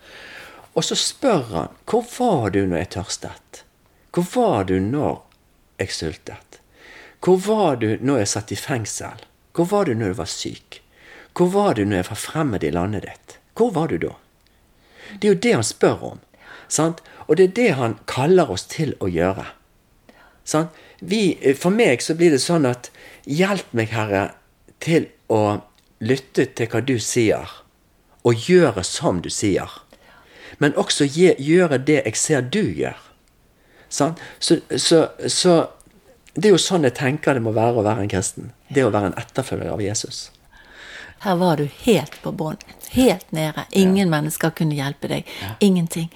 Og 0.75 0.83
så 0.83 0.97
spør 0.99 1.43
han 1.53 1.77
hvor 1.87 2.03
var 2.17 2.51
du 2.51 2.65
når 2.67 2.83
jeg 2.83 2.91
tørstet? 2.97 3.63
Hvor 4.11 4.27
var 4.35 4.67
du 4.67 4.79
når 4.79 5.23
jeg 5.79 5.95
sultet? 5.95 6.59
Hvor 7.23 7.39
var 7.47 7.79
du 7.81 7.95
når 8.01 8.21
jeg 8.23 8.31
satt 8.35 8.51
i 8.51 8.59
fengsel? 8.59 9.23
Hvor 9.55 9.71
var 9.71 9.87
du 9.87 9.95
når 9.95 10.13
du 10.13 10.19
var 10.19 10.29
syk? 10.29 10.81
Hvor 11.35 11.51
var 11.51 11.75
du 11.75 11.83
når 11.83 12.01
jeg 12.01 12.09
var 12.09 12.21
fremmed 12.21 12.63
i 12.63 12.71
landet 12.71 13.03
ditt? 13.03 13.37
Hvor 13.55 13.73
var 13.75 13.91
du 13.91 13.97
da? 13.99 14.13
Det 15.19 15.27
er 15.27 15.33
jo 15.33 15.41
det 15.43 15.53
han 15.53 15.67
spør 15.67 16.03
om. 16.13 16.19
Sant? 16.67 17.01
Og 17.27 17.37
det 17.37 17.49
er 17.49 17.55
det 17.59 17.69
han 17.79 17.97
kaller 18.09 18.51
oss 18.51 18.65
til 18.71 18.93
å 19.03 19.09
gjøre. 19.11 19.45
Sant? 20.47 20.71
Vi, 20.99 21.35
for 21.59 21.75
meg 21.75 22.03
så 22.05 22.15
blir 22.15 22.31
det 22.31 22.43
sånn 22.43 22.67
at 22.69 22.91
Hjelp 23.25 23.71
meg, 23.73 23.89
Herre, 23.89 24.35
til 24.79 25.07
å 25.33 25.65
lytte 26.05 26.45
til 26.53 26.69
hva 26.69 26.81
du 26.85 26.99
sier, 27.01 27.49
og 28.21 28.45
gjøre 28.49 28.83
som 28.85 29.23
du 29.25 29.31
sier. 29.33 29.81
men 30.59 30.75
også 30.77 31.03
gjøre 31.09 31.77
det 31.77 32.03
jeg 32.05 32.15
ser 32.15 32.41
du 32.41 32.61
gjør. 32.61 32.95
Så, 33.89 34.13
så, 34.39 34.61
så, 35.27 35.67
det 36.35 36.47
er 36.47 36.53
jo 36.53 36.61
sånn 36.61 36.87
jeg 36.87 36.95
tenker 36.95 37.33
det 37.33 37.43
må 37.43 37.51
være 37.51 37.81
å 37.81 37.83
være 37.83 38.05
en 38.05 38.11
kristen. 38.11 38.53
Det 38.69 38.85
å 38.85 38.93
være 38.93 39.11
en 39.11 39.17
etterfølger 39.19 39.73
av 39.73 39.81
Jesus. 39.81 40.29
Her 41.23 41.35
var 41.35 41.57
du 41.57 41.67
helt 41.85 42.17
på 42.21 42.31
bånn. 42.31 42.57
Helt 42.95 43.31
nede. 43.31 43.65
Ingen 43.71 44.07
ja. 44.07 44.11
mennesker 44.17 44.53
kunne 44.55 44.77
hjelpe 44.77 45.09
deg. 45.11 45.29
Ja. 45.41 45.55
Ingenting. 45.59 46.11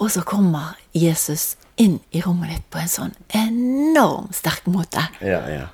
Og 0.00 0.10
så 0.10 0.24
kommer 0.26 0.76
Jesus 0.92 1.56
inn 1.80 2.00
i 2.10 2.20
rommet 2.24 2.52
ditt 2.54 2.70
på 2.72 2.80
en 2.82 2.90
sånn 2.90 3.12
enormt 3.36 4.36
sterk 4.36 4.66
måte. 4.68 5.06
Ja, 5.24 5.42
ja. 5.48 5.66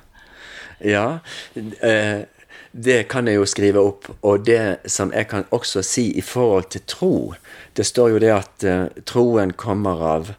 Ja. 0.79 1.19
Eh, 1.55 2.27
det 2.71 3.07
kan 3.09 3.27
jeg 3.27 3.39
jo 3.39 3.45
skrive 3.49 3.81
opp. 3.81 4.09
Og 4.21 4.45
det 4.45 4.89
som 4.91 5.11
jeg 5.15 5.29
kan 5.31 5.47
også 5.55 5.81
si 5.85 6.11
i 6.17 6.21
forhold 6.21 6.69
til 6.73 6.83
tro 6.87 7.13
Det 7.73 7.85
står 7.85 8.09
jo 8.09 8.19
det 8.21 8.31
at 8.33 8.63
uh, 8.65 8.87
troen 9.05 9.51
kommer 9.53 10.01
av, 10.01 10.29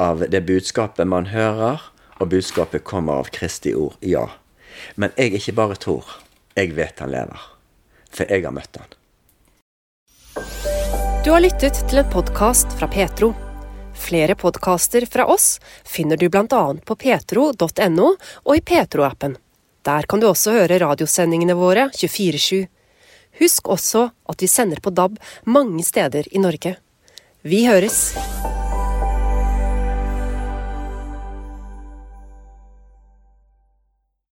av 0.00 0.22
det 0.32 0.40
budskapet 0.48 1.04
man 1.04 1.26
hører, 1.28 1.82
og 2.16 2.30
budskapet 2.32 2.84
kommer 2.84 3.20
av 3.20 3.28
Kristi 3.36 3.74
ord. 3.76 3.98
Ja. 4.00 4.30
Men 4.96 5.12
jeg 5.16 5.34
ikke 5.36 5.52
bare 5.52 5.76
tror. 5.76 6.08
Jeg 6.56 6.72
vet 6.76 7.04
han 7.04 7.12
lever. 7.12 7.59
For 8.10 8.30
jeg 8.30 8.44
har 8.46 8.54
møtt 8.54 8.80
han. 8.80 8.96
Du 11.24 11.30
har 11.34 11.42
lyttet 11.44 11.76
til 11.90 12.00
en 12.00 12.10
podkast 12.10 12.72
fra 12.78 12.88
Petro. 12.90 13.34
Flere 14.00 14.34
podkaster 14.34 15.04
fra 15.06 15.26
oss 15.28 15.58
finner 15.84 16.16
du 16.16 16.30
bl.a. 16.32 16.62
på 16.86 16.96
petro.no 16.96 18.08
og 18.16 18.54
i 18.56 18.62
Petro-appen. 18.64 19.36
Der 19.84 20.08
kan 20.08 20.20
du 20.20 20.28
også 20.30 20.54
høre 20.56 20.80
radiosendingene 20.80 21.56
våre 21.56 21.88
24-7. 21.92 22.66
Husk 23.40 23.68
også 23.68 24.06
at 24.32 24.42
vi 24.42 24.48
sender 24.50 24.80
på 24.80 24.92
DAB 24.96 25.20
mange 25.44 25.84
steder 25.84 26.28
i 26.32 26.42
Norge. 26.42 26.76
Vi 27.44 27.66
høres! 27.68 28.10